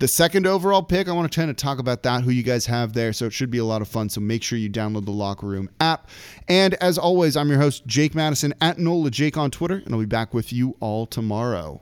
The 0.00 0.06
second 0.06 0.46
overall 0.46 0.84
pick, 0.84 1.08
I 1.08 1.12
want 1.12 1.30
to 1.30 1.34
try 1.34 1.44
to 1.46 1.52
talk 1.52 1.80
about 1.80 2.04
that, 2.04 2.22
who 2.22 2.30
you 2.30 2.44
guys 2.44 2.66
have 2.66 2.92
there. 2.92 3.12
So 3.12 3.26
it 3.26 3.32
should 3.32 3.50
be 3.50 3.58
a 3.58 3.64
lot 3.64 3.82
of 3.82 3.88
fun. 3.88 4.08
So 4.08 4.20
make 4.20 4.44
sure 4.44 4.56
you 4.56 4.70
download 4.70 5.04
the 5.04 5.10
Locker 5.10 5.46
Room 5.46 5.68
app. 5.80 6.08
And 6.46 6.74
as 6.74 6.98
always, 6.98 7.36
I'm 7.36 7.48
your 7.48 7.58
host, 7.58 7.84
Jake 7.84 8.14
Madison 8.14 8.54
at 8.60 8.78
NOLA 8.78 9.10
Jake 9.10 9.36
on 9.36 9.50
Twitter, 9.50 9.82
and 9.84 9.92
I'll 9.92 9.98
be 9.98 10.06
back 10.06 10.32
with 10.32 10.52
you 10.52 10.76
all 10.78 11.04
tomorrow. 11.04 11.76